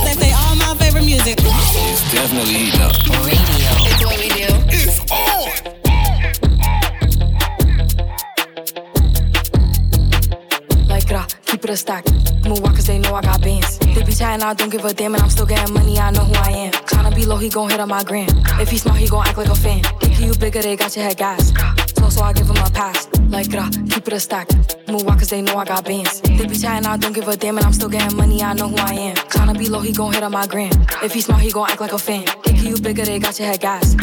They 0.06 0.14
say 0.14 0.32
all 0.34 0.56
my 0.56 0.76
favorite 0.80 1.06
music. 1.06 1.38
It's 1.40 2.12
definitely 2.12 2.56
eating 2.56 2.82
up. 2.82 2.94
Radio. 3.26 3.72
It's 3.90 4.04
what 4.06 4.18
we 4.20 4.30
do. 4.30 4.48
It's 4.70 5.00
on. 5.12 5.48
Like, 10.88 11.12
uh, 11.12 11.26
keep 11.46 11.64
it 11.64 11.70
a 11.70 11.78
stack. 11.78 12.06
Move 12.46 12.62
walk 12.62 12.76
cause 12.76 12.86
they 12.88 13.00
know 13.00 13.14
I 13.16 13.22
got 13.22 13.42
bands. 13.42 13.78
They 13.80 14.04
be 14.04 14.14
chatting, 14.14 14.44
I 14.44 14.54
don't 14.54 14.70
give 14.70 14.86
a 14.86 14.94
damn, 14.94 15.16
and 15.16 15.24
I'm 15.24 15.30
still 15.30 15.46
getting 15.46 15.74
money, 15.74 15.98
I 15.98 16.12
know 16.12 16.24
who 16.24 16.34
I 16.36 16.52
am. 16.52 16.72
Tryna 16.72 17.16
be 17.16 17.26
low, 17.26 17.38
he 17.38 17.50
gon' 17.50 17.70
hit 17.70 17.80
on 17.80 17.90
my 17.90 18.04
gram. 18.04 18.30
If 18.60 18.70
he 18.70 18.78
smart, 18.78 18.98
he 19.00 19.08
gon' 19.08 19.26
act 19.28 19.38
like 19.38 19.50
a 19.50 19.56
fan. 19.56 19.84
Think 20.00 20.20
you 20.20 20.34
bigger, 20.36 20.62
they 20.62 20.76
got 20.76 20.96
your 20.96 21.06
head 21.06 21.18
gas. 21.18 21.52
So, 21.98 22.24
I 22.24 22.34
give 22.34 22.48
him 22.48 22.58
a 22.58 22.70
pass. 22.70 23.08
Like, 23.30 23.54
uh, 23.54 23.70
keep 23.90 24.08
it 24.08 24.14
a 24.14 24.20
stack. 24.20 24.48
Move 24.88 25.04
walk 25.04 25.20
cause 25.20 25.30
they 25.30 25.42
know 25.42 25.58
I 25.58 25.66
got 25.66 25.84
bands. 25.86 26.22
They 26.22 26.46
be 26.46 26.58
chatting, 26.58 26.88
I 26.88 26.98
don't 26.98 27.14
give 27.14 27.28
a 27.28 27.36
damn, 27.36 27.58
and 27.58 27.66
I'm 27.66 27.74
still 27.74 27.90
getting 27.90 28.16
money, 28.16 28.42
I 28.42 28.54
know 28.54 28.70
who 28.70 28.78
I 28.78 28.94
am. 28.94 29.16
Tryna 29.16 29.58
be 29.58 29.68
low, 29.68 29.82
he 29.82 29.92
gon' 29.92 30.14
hit 30.14 30.24
on 30.24 30.32
my 30.32 30.48
gram. 30.48 30.72
If 31.04 31.14
he 31.14 31.22
smart, 31.22 31.42
he 31.42 31.52
gon' 31.52 31.70
act 31.70 31.82
like 31.82 31.92
a 31.92 32.00
fan. 32.00 32.26
Think 32.44 32.64
you 32.64 32.78
bigger, 32.82 33.04
they 33.04 33.20
got 33.20 33.38
your 33.38 33.50
head 33.50 33.60
gas. 33.60 33.96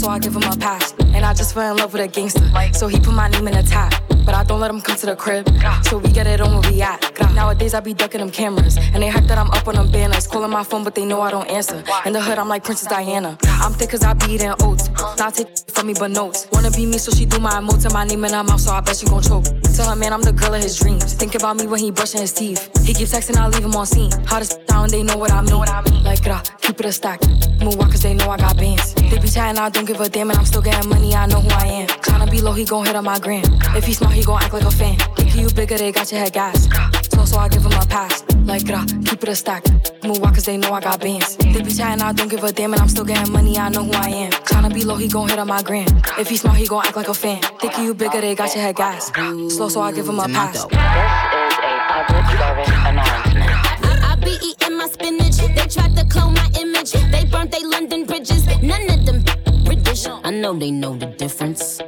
So 0.00 0.08
I 0.08 0.18
give 0.18 0.34
him 0.34 0.44
a 0.44 0.56
pass. 0.56 0.94
And 1.12 1.26
I 1.26 1.34
just 1.34 1.52
fell 1.52 1.72
in 1.72 1.78
love 1.78 1.92
with 1.92 2.02
a 2.02 2.08
gangster. 2.08 2.48
So 2.72 2.86
he 2.86 2.98
put 3.00 3.12
my 3.12 3.28
name 3.28 3.46
in 3.48 3.54
the 3.54 3.62
top. 3.62 3.92
But 4.24 4.34
I 4.34 4.44
don't 4.44 4.60
let 4.60 4.70
him 4.70 4.80
come 4.80 4.96
to 4.96 5.06
the 5.06 5.16
crib. 5.16 5.48
So 5.82 5.98
we 5.98 6.10
get 6.12 6.26
it 6.26 6.40
on 6.40 6.60
where 6.60 6.70
we 6.70 6.80
at. 6.80 7.00
Nowadays 7.34 7.74
I 7.74 7.80
be 7.80 7.92
ducking 7.92 8.20
them 8.20 8.30
cameras. 8.30 8.78
And 8.78 9.02
they 9.02 9.08
hype 9.08 9.24
that 9.24 9.36
I'm 9.36 9.50
up 9.50 9.66
on 9.66 9.74
them 9.74 9.90
banners. 9.90 10.26
Calling 10.26 10.50
my 10.50 10.62
phone, 10.62 10.84
but 10.84 10.94
they 10.94 11.04
know 11.04 11.20
I 11.20 11.30
don't 11.30 11.50
answer. 11.50 11.82
In 12.06 12.12
the 12.12 12.20
hood, 12.22 12.38
I'm 12.38 12.48
like 12.48 12.64
Princess 12.64 12.88
Diana. 12.88 13.36
I'm 13.60 13.72
thick 13.74 13.90
cause 13.90 14.02
I 14.02 14.14
be 14.14 14.34
eating 14.34 14.52
oats. 14.62 14.88
Not 15.18 15.34
take 15.34 15.48
from 15.68 15.86
me, 15.86 15.94
but 15.94 16.10
notes. 16.10 16.48
Wanna 16.52 16.70
be 16.70 16.86
me, 16.86 16.98
so 16.98 17.12
she 17.12 17.26
do 17.26 17.38
my 17.38 17.52
emotes 17.52 17.84
and 17.84 17.94
my 17.94 18.04
name 18.04 18.24
in 18.24 18.32
her 18.32 18.42
mouth, 18.42 18.60
so 18.60 18.72
I 18.72 18.80
bet 18.80 18.96
she 18.96 19.06
gon' 19.06 19.22
choke. 19.22 19.44
Tell 19.74 19.88
her, 19.88 19.96
man, 19.96 20.12
I'm 20.12 20.22
the 20.22 20.32
girl 20.32 20.54
of 20.54 20.62
his 20.62 20.78
dreams. 20.78 21.14
Think 21.14 21.34
about 21.34 21.56
me 21.56 21.66
when 21.66 21.80
he 21.80 21.90
brushing 21.90 22.20
his 22.20 22.32
teeth. 22.32 22.70
He 22.84 22.94
keep 22.94 23.08
texting, 23.08 23.36
I 23.36 23.48
leave 23.48 23.64
him 23.64 23.74
on 23.76 23.86
scene. 23.86 24.10
Hottest 24.26 24.66
down, 24.66 24.88
they 24.88 25.02
know 25.02 25.16
what 25.16 25.30
I 25.30 25.42
mean. 25.42 25.62
I. 25.68 25.80
Like, 26.02 26.26
uh, 26.26 26.42
keep 26.60 26.80
it 26.80 26.86
a 26.86 26.92
stack. 26.92 27.20
Move 27.60 27.78
cause 27.78 28.02
they 28.02 28.14
know 28.14 28.30
I 28.30 28.36
got 28.36 28.56
bands. 28.56 28.94
They 28.94 29.18
be 29.18 29.28
chatting, 29.28 29.58
I 29.60 29.68
don't 29.68 29.84
give 29.84 30.00
a 30.00 30.08
damn, 30.08 30.30
and 30.30 30.38
I'm 30.38 30.44
still 30.44 30.62
getting 30.62 30.88
money, 30.88 31.14
I 31.14 31.26
know 31.26 31.40
who 31.40 31.50
I 31.50 31.66
am. 31.66 31.88
Tryna 31.88 32.30
be 32.30 32.40
low, 32.40 32.52
he 32.52 32.64
gon' 32.64 32.86
hit 32.86 32.96
on 32.96 33.04
my 33.04 33.18
gram. 33.18 33.44
If 33.76 33.84
he 33.84 33.92
smart, 33.92 34.14
he 34.14 34.24
gon' 34.24 34.42
act 34.42 34.52
like 34.52 34.64
a 34.64 34.70
fan. 34.70 34.96
Think 35.16 35.36
you 35.36 35.50
bigger, 35.50 35.76
they 35.78 35.92
got 35.92 36.10
your 36.10 36.20
head 36.20 36.32
gas. 36.32 36.68
So, 37.12 37.24
so 37.24 37.38
I 37.38 37.48
give 37.48 37.64
him 37.64 37.72
a 37.72 37.86
pass. 37.86 38.24
Like, 38.44 38.68
uh, 38.70 38.84
keep 39.04 39.22
it 39.22 39.28
a 39.28 39.34
stack. 39.34 39.64
Move 40.02 40.20
walk 40.20 40.34
cause 40.34 40.44
they 40.44 40.56
know 40.56 40.72
I 40.72 40.80
got 40.80 41.00
bands. 41.00 41.36
They 41.36 41.62
be 41.62 41.72
chatting, 41.72 42.02
I 42.02 42.12
don't 42.12 42.28
give 42.28 42.42
a 42.42 42.52
damn, 42.52 42.72
and 42.72 42.82
I'm 42.82 42.88
still 42.88 43.04
getting 43.04 43.32
money, 43.32 43.58
I 43.58 43.68
know 43.68 43.84
who 43.84 43.92
I 43.92 44.08
am. 44.08 44.32
Tryna 44.32 44.72
be 44.74 44.84
low, 44.84 44.96
he 44.96 45.08
gon' 45.08 45.28
hit 45.28 45.38
on 45.38 45.46
my 45.48 45.62
gram. 45.62 45.86
If 46.18 46.28
he 46.28 46.36
smart, 46.36 46.56
he 46.56 46.66
gon' 46.66 46.84
act 46.86 46.96
like 46.96 47.08
a 47.08 47.14
fan. 47.14 47.42
Think 47.60 47.78
you 47.78 47.94
bigger, 47.94 48.20
they 48.20 48.34
got 48.34 48.54
your 48.54 48.64
head 48.64 48.76
gas. 48.76 49.12
Slow, 49.54 49.68
so 49.68 49.80
I 49.80 49.92
give 49.92 50.08
him 50.08 50.18
a 50.18 50.26
pass. 50.28 50.64
This 50.64 50.64
is 50.64 51.58
a 51.58 51.82
public 51.88 52.26
service 52.38 52.68
announcement. 52.88 53.50
I, 53.84 54.12
I 54.12 54.24
be 54.24 54.38
eating 54.42 54.76
my 54.76 54.86
spinach. 54.88 55.36
They 55.36 55.66
tried 55.66 55.94
to 55.96 56.04
clone 56.06 56.34
my 56.34 56.50
image. 56.60 56.92
They 56.92 57.24
burnt 57.24 57.52
they 57.52 57.62
London 57.64 58.04
bridges. 58.06 58.46
None 58.62 58.90
of 58.90 59.06
them 59.06 59.24
British. 59.64 60.06
I 60.06 60.30
know 60.30 60.54
they 60.58 60.70
know 60.70 60.96
the 60.96 61.06
difference. 61.06 61.80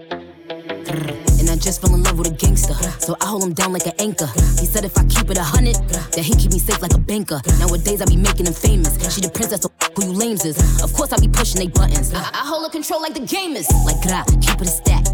Just 1.62 1.80
fell 1.80 1.94
in 1.94 2.02
love 2.02 2.18
with 2.18 2.26
a 2.26 2.34
gangster. 2.34 2.74
So 2.98 3.16
I 3.20 3.26
hold 3.26 3.44
him 3.44 3.54
down 3.54 3.72
like 3.72 3.86
an 3.86 3.92
anchor. 4.00 4.26
He 4.58 4.66
said 4.66 4.84
if 4.84 4.98
I 4.98 5.04
keep 5.06 5.30
it 5.30 5.38
a 5.38 5.42
hundred, 5.44 5.76
that 6.10 6.18
he 6.18 6.34
keep 6.34 6.50
me 6.50 6.58
safe 6.58 6.82
like 6.82 6.92
a 6.92 6.98
banker. 6.98 7.40
Nowadays 7.60 8.02
I 8.02 8.06
be 8.06 8.16
making 8.16 8.46
him 8.46 8.52
famous. 8.52 8.98
She 9.14 9.20
the 9.20 9.30
princess, 9.30 9.62
so 9.62 9.70
who 9.94 10.06
you 10.06 10.12
lames 10.12 10.44
is. 10.44 10.58
Of 10.82 10.92
course 10.92 11.12
I 11.12 11.18
be 11.20 11.28
pushing 11.28 11.60
they 11.60 11.68
buttons. 11.68 12.12
I, 12.12 12.18
I 12.34 12.42
hold 12.44 12.64
her 12.64 12.70
control 12.70 13.00
like 13.00 13.14
the 13.14 13.20
gamers. 13.20 13.70
Like 13.86 14.02
gra, 14.02 14.24
keep 14.40 14.60
it 14.60 14.66
a 14.66 14.74
stack 14.74 15.06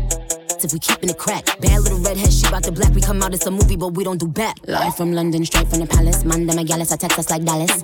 if 0.64 0.72
we 0.72 0.78
keepin' 0.78 1.10
it 1.10 1.18
crack. 1.18 1.44
Bad 1.60 1.82
little 1.82 1.98
redhead, 1.98 2.32
she 2.32 2.50
bout 2.50 2.62
the 2.62 2.72
black. 2.72 2.94
We 2.94 3.00
come 3.00 3.22
out, 3.22 3.34
it's 3.34 3.46
a 3.46 3.50
movie, 3.50 3.76
but 3.76 3.88
we 3.94 4.04
don't 4.04 4.18
do 4.18 4.26
back. 4.26 4.56
Live 4.66 4.96
from 4.96 5.12
London, 5.12 5.44
straight 5.44 5.68
from 5.68 5.80
the 5.80 5.86
palace. 5.86 6.24
Man, 6.24 6.46
them 6.46 6.58
a 6.58 6.64
gallus, 6.64 6.92
I 6.92 6.96
text 6.96 7.18
us 7.18 7.30
like 7.30 7.44
Dallas. 7.44 7.82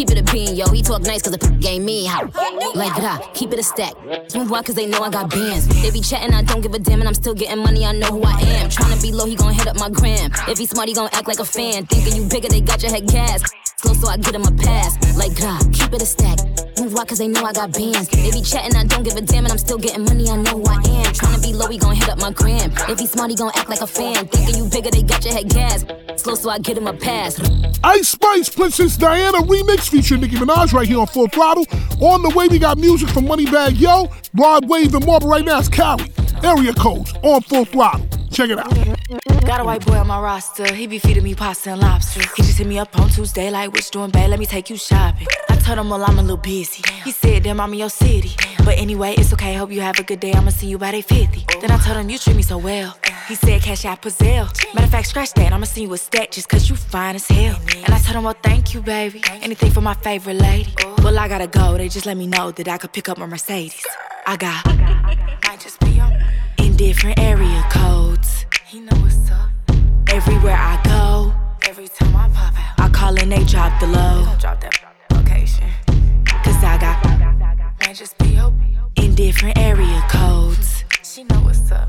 Keep 0.00 0.12
it 0.12 0.18
a 0.18 0.32
bean, 0.32 0.56
yo. 0.56 0.66
He 0.70 0.80
talk 0.80 1.02
nice 1.02 1.20
cause 1.20 1.36
the 1.36 1.46
game 1.60 1.84
me 1.84 2.06
how. 2.06 2.22
Like 2.74 2.96
that, 3.02 3.34
keep 3.34 3.52
it 3.52 3.58
a 3.58 3.62
stack. 3.62 3.92
Smooth 4.28 4.48
why 4.48 4.62
cause 4.62 4.74
they 4.74 4.86
know 4.86 5.02
I 5.02 5.10
got 5.10 5.28
bands. 5.28 5.68
They 5.82 5.90
be 5.90 6.00
chatting, 6.00 6.32
I 6.32 6.40
don't 6.40 6.62
give 6.62 6.72
a 6.72 6.78
damn, 6.78 7.00
and 7.00 7.08
I'm 7.08 7.12
still 7.12 7.34
getting 7.34 7.62
money, 7.62 7.84
I 7.84 7.92
know 7.92 8.06
who 8.06 8.22
I 8.22 8.40
am. 8.40 8.70
Tryna 8.70 9.02
be 9.02 9.12
low, 9.12 9.26
he 9.26 9.36
gon' 9.36 9.52
hit 9.52 9.66
up 9.66 9.76
my 9.76 9.90
gram. 9.90 10.30
If 10.48 10.56
he 10.56 10.64
smart, 10.64 10.88
he 10.88 10.94
gon' 10.94 11.10
act 11.12 11.28
like 11.28 11.38
a 11.38 11.44
fan. 11.44 11.84
Thinking 11.84 12.16
you 12.16 12.26
bigger, 12.30 12.48
they 12.48 12.62
got 12.62 12.82
your 12.82 12.90
head 12.90 13.08
gas. 13.08 13.42
Slow, 13.80 13.94
so 13.94 14.08
I 14.08 14.18
get 14.18 14.34
him 14.34 14.42
a 14.42 14.52
pass. 14.52 14.92
Like 15.16 15.40
God, 15.40 15.62
keep 15.72 15.90
it 15.94 16.02
a 16.02 16.04
stack. 16.04 16.38
Move 16.78 16.92
why 16.92 17.06
cause 17.06 17.16
they 17.16 17.28
know 17.28 17.42
I 17.42 17.52
got 17.54 17.72
bands. 17.72 18.08
They 18.08 18.30
be 18.30 18.42
chatting, 18.42 18.76
I 18.76 18.84
don't 18.84 19.02
give 19.02 19.16
a 19.16 19.22
damn, 19.22 19.44
and 19.44 19.52
I'm 19.52 19.56
still 19.56 19.78
getting 19.78 20.04
money, 20.04 20.28
I 20.28 20.36
know 20.36 20.62
I 20.66 20.74
am. 20.74 21.12
Tryna 21.16 21.42
be 21.42 21.54
low, 21.54 21.66
he 21.66 21.78
gon' 21.78 21.96
hit 21.96 22.10
up 22.10 22.18
my 22.18 22.30
gram. 22.30 22.72
If 22.90 22.98
he 22.98 23.06
smart, 23.06 23.30
he 23.30 23.36
gon' 23.36 23.52
act 23.54 23.70
like 23.70 23.80
a 23.80 23.86
fan. 23.86 24.26
Thinking 24.28 24.56
you 24.56 24.68
bigger, 24.68 24.90
they 24.90 25.02
got 25.02 25.24
your 25.24 25.32
head 25.32 25.48
gas. 25.48 25.86
Slow, 26.16 26.34
so 26.34 26.50
I 26.50 26.58
get 26.58 26.76
him 26.76 26.88
a 26.88 26.92
pass. 26.92 27.40
Ice 27.82 28.10
Spice 28.10 28.50
Princess 28.50 28.98
Diana 28.98 29.38
remix 29.38 29.88
featuring 29.88 30.20
Nicki 30.20 30.36
Minaj 30.36 30.74
right 30.74 30.86
here 30.86 31.00
on 31.00 31.06
Full 31.06 31.28
Throttle. 31.28 31.64
On 32.00 32.20
the 32.20 32.32
way, 32.36 32.48
we 32.48 32.58
got 32.58 32.76
music 32.76 33.08
from 33.08 33.24
Moneybagg 33.24 33.80
Yo, 33.80 34.10
Rod 34.34 34.68
Wave, 34.68 34.94
and. 34.94 35.06
But 35.06 35.24
right 35.24 35.44
now, 35.44 35.58
it's 35.58 35.70
Kaliii. 35.70 36.44
Area 36.44 36.74
codes 36.74 37.14
on 37.22 37.40
Full 37.42 37.64
Throttle. 37.64 38.06
Check 38.30 38.50
it 38.50 38.58
out. 38.58 38.99
Got 39.44 39.60
a 39.60 39.64
white 39.64 39.84
boy 39.84 39.96
on 39.96 40.06
my 40.06 40.20
roster. 40.20 40.72
He 40.72 40.86
be 40.86 41.00
feeding 41.00 41.24
me 41.24 41.34
pasta 41.34 41.70
and 41.70 41.80
lobster. 41.80 42.20
He 42.36 42.42
just 42.42 42.58
hit 42.58 42.66
me 42.66 42.78
up 42.78 42.96
on 42.96 43.08
Tuesday, 43.08 43.50
like, 43.50 43.72
what 43.72 43.84
you 43.84 43.90
doing, 43.90 44.10
babe? 44.10 44.30
Let 44.30 44.38
me 44.38 44.46
take 44.46 44.70
you 44.70 44.76
shopping. 44.76 45.26
I 45.48 45.56
told 45.56 45.78
him, 45.78 45.90
well, 45.90 46.04
I'm 46.04 46.18
a 46.18 46.22
little 46.22 46.36
busy. 46.36 46.84
He 47.02 47.10
said, 47.10 47.42
damn, 47.42 47.60
I'm 47.60 47.72
in 47.72 47.80
your 47.80 47.90
city. 47.90 48.30
But 48.64 48.78
anyway, 48.78 49.14
it's 49.18 49.32
okay. 49.32 49.54
Hope 49.54 49.72
you 49.72 49.80
have 49.80 49.98
a 49.98 50.04
good 50.04 50.20
day. 50.20 50.32
I'ma 50.32 50.50
see 50.50 50.68
you 50.68 50.78
by 50.78 50.92
day 50.92 51.00
50. 51.00 51.44
Then 51.60 51.72
I 51.72 51.78
told 51.78 51.96
him, 51.96 52.08
you 52.08 52.18
treat 52.18 52.36
me 52.36 52.42
so 52.42 52.58
well. 52.58 52.96
He 53.26 53.34
said, 53.34 53.60
cash 53.62 53.84
out 53.84 54.00
Pazelle. 54.00 54.46
Matter 54.74 54.86
of 54.86 54.90
fact, 54.92 55.08
scratch 55.08 55.32
that. 55.32 55.52
I'ma 55.52 55.64
see 55.64 55.82
you 55.82 55.92
a 55.92 55.98
stack 55.98 56.30
just 56.30 56.48
cause 56.48 56.70
you 56.70 56.76
fine 56.76 57.16
as 57.16 57.26
hell. 57.26 57.58
And 57.74 57.92
I 57.92 57.98
told 57.98 58.16
him, 58.16 58.24
well, 58.24 58.36
thank 58.44 58.74
you, 58.74 58.80
baby. 58.80 59.22
Anything 59.42 59.72
for 59.72 59.80
my 59.80 59.94
favorite 59.94 60.34
lady. 60.34 60.72
Well, 60.98 61.18
I 61.18 61.26
gotta 61.26 61.48
go. 61.48 61.76
They 61.76 61.88
just 61.88 62.06
let 62.06 62.16
me 62.16 62.28
know 62.28 62.52
that 62.52 62.68
I 62.68 62.78
could 62.78 62.92
pick 62.92 63.08
up 63.08 63.18
my 63.18 63.26
Mercedes. 63.26 63.84
I 64.24 64.36
got 64.36 64.64
might 64.66 65.58
just 65.60 65.80
be 65.80 65.98
on 65.98 66.12
in 66.58 66.76
different 66.76 67.18
area 67.18 67.64
codes. 67.70 68.39
He 68.70 68.78
know 68.78 68.96
what's 69.00 69.28
up. 69.32 69.50
Everywhere 70.10 70.54
I 70.54 70.80
go, 70.84 71.34
every 71.68 71.88
time 71.88 72.14
I 72.14 72.28
pop 72.28 72.54
out, 72.56 72.78
I 72.78 72.88
call 72.88 73.18
and 73.18 73.32
they 73.32 73.42
drop 73.42 73.80
the 73.80 73.88
low. 73.88 74.32
Drop 74.38 74.60
that 74.60 74.78
location. 75.10 75.68
Cause 76.44 76.62
I 76.62 76.78
got 76.78 77.04
man, 77.04 77.94
just 77.96 78.16
be 78.18 78.38
open 78.38 78.76
in 78.94 79.16
different 79.16 79.58
area 79.58 80.00
codes. 80.08 80.84
She 81.02 81.24
know 81.24 81.40
what's 81.40 81.72
up. 81.72 81.88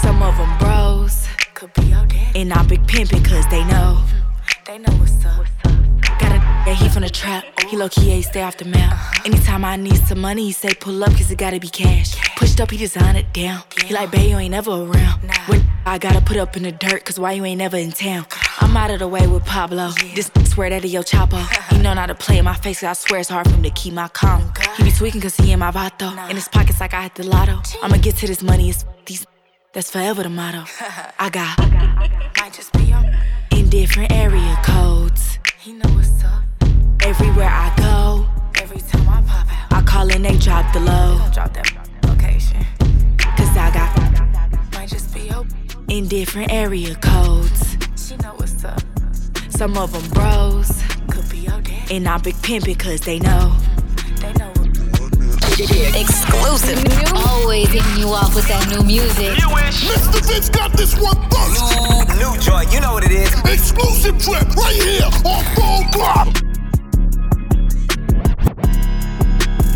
Some 0.00 0.22
of 0.22 0.34
them 0.38 0.56
bros 0.56 1.26
could 1.52 1.74
be 1.74 1.82
your 1.82 2.06
dad. 2.06 2.34
And 2.34 2.54
I 2.54 2.62
big 2.62 2.86
pimpin' 2.86 3.22
cause 3.22 3.46
they 3.48 3.62
know. 3.64 4.02
They 4.64 4.78
know 4.78 4.94
what's 4.96 5.22
up. 5.26 5.44
Got 6.20 6.32
a 6.32 6.38
yeah, 6.64 6.72
he 6.72 6.88
from 6.88 7.02
the 7.02 7.10
trap. 7.10 7.44
He 7.68 7.76
low 7.76 7.90
key 7.90 8.12
ain't 8.12 8.24
stay 8.24 8.40
off 8.40 8.56
the 8.56 8.64
map. 8.64 8.92
Uh-huh. 8.92 9.22
Anytime 9.26 9.62
I 9.62 9.76
need 9.76 9.98
some 10.06 10.20
money, 10.20 10.46
he 10.46 10.52
say 10.52 10.72
pull 10.72 11.04
up 11.04 11.10
cause 11.10 11.30
it 11.30 11.36
gotta 11.36 11.60
be 11.60 11.68
cash. 11.68 12.16
Pushed 12.36 12.62
up, 12.62 12.70
he 12.70 12.78
design 12.78 13.16
it 13.16 13.30
down. 13.34 13.62
He 13.84 13.92
like, 13.92 14.10
babe, 14.10 14.30
you 14.30 14.38
ain't 14.38 14.52
never 14.52 14.70
around. 14.70 15.20
When 15.48 15.67
I 15.88 15.96
gotta 15.96 16.20
put 16.20 16.36
up 16.36 16.54
in 16.54 16.64
the 16.64 16.70
dirt 16.70 17.02
cause 17.06 17.18
why 17.18 17.32
you 17.32 17.46
ain't 17.46 17.58
never 17.58 17.78
in 17.78 17.92
town? 17.92 18.26
I'm 18.60 18.76
out 18.76 18.90
of 18.90 18.98
the 18.98 19.08
way 19.08 19.26
with 19.26 19.46
Pablo. 19.46 19.88
This 20.14 20.28
bitch 20.28 20.48
swear 20.48 20.68
that 20.68 20.84
he 20.84 20.90
your 20.90 21.02
chapo. 21.02 21.40
He 21.72 21.80
know 21.80 21.94
not 21.94 22.06
to 22.06 22.14
play 22.14 22.36
in 22.36 22.44
my 22.44 22.54
face, 22.54 22.80
cause 22.80 22.90
I 22.90 22.92
swear 22.92 23.20
it's 23.20 23.30
hard 23.30 23.48
for 23.48 23.54
him 23.54 23.62
to 23.62 23.70
keep 23.70 23.94
my 23.94 24.08
calm. 24.08 24.52
He 24.76 24.82
be 24.84 24.90
tweaking 24.90 25.22
cause 25.22 25.34
he 25.36 25.50
in 25.50 25.58
my 25.60 25.70
vato. 25.70 26.12
In 26.28 26.36
his 26.36 26.46
pockets 26.46 26.78
like 26.78 26.92
I 26.92 27.04
hit 27.04 27.14
the 27.14 27.26
lotto. 27.26 27.62
I'ma 27.82 27.96
get 27.96 28.16
to 28.16 28.26
this 28.26 28.42
money, 28.42 28.68
it's 28.68 28.84
these. 29.06 29.26
That's 29.72 29.90
forever 29.90 30.22
the 30.22 30.28
motto. 30.28 30.64
I 31.18 31.30
got 31.30 31.58
might 32.38 32.52
just 32.52 32.70
be 32.74 32.92
on 32.92 33.10
in 33.52 33.70
different 33.70 34.12
area 34.12 34.58
codes. 34.62 35.38
He 35.58 35.72
know 35.72 35.88
what's 35.94 36.22
up. 36.22 36.42
Everywhere 37.00 37.48
I 37.48 37.74
go, 37.78 38.26
every 38.60 38.82
time 38.82 39.08
I 39.08 39.22
pop 39.22 39.46
out, 39.50 39.72
I 39.72 39.82
call 39.86 40.12
and 40.12 40.22
they 40.22 40.36
drop 40.36 40.70
the 40.74 40.80
low. 40.80 41.18
Drop 41.32 41.54
that 41.54 41.66
location. 42.06 42.62
Cause 43.38 43.56
I 43.56 43.70
got 43.72 44.72
might 44.74 44.90
just 44.90 45.14
be 45.14 45.30
open 45.30 45.67
in 45.88 46.06
different 46.06 46.52
area 46.52 46.94
codes. 46.96 47.76
She 47.96 48.16
know 48.16 48.34
what's 48.36 48.64
up. 48.64 48.80
Some 49.50 49.76
of 49.76 49.92
them 49.92 50.08
bros 50.10 50.82
could 51.08 51.28
be 51.30 51.38
your 51.38 51.60
dad. 51.60 51.90
And 51.90 52.06
I 52.06 52.18
big 52.18 52.34
pimpin' 52.36 52.78
cause 52.78 53.00
they 53.00 53.18
know. 53.18 53.56
They 54.20 54.32
know. 54.34 54.52
Exclusive. 55.98 56.78
Always 57.14 57.68
hitting 57.68 57.96
you 57.98 58.08
off 58.08 58.34
with 58.34 58.46
that 58.48 58.68
new 58.70 58.84
music. 58.84 59.36
Mr. 59.38 60.26
Vince 60.26 60.48
got 60.50 60.72
this 60.72 60.94
one 61.00 61.16
first. 61.30 62.14
New, 62.16 62.32
new 62.32 62.38
joint, 62.40 62.72
you 62.72 62.80
know 62.80 62.92
what 62.92 63.04
it 63.04 63.10
is. 63.10 63.32
Exclusive 63.40 64.18
trip 64.18 64.54
right 64.54 64.74
here 64.74 65.04
on 65.24 65.44
Full 65.54 65.82
Throttle. 65.92 66.47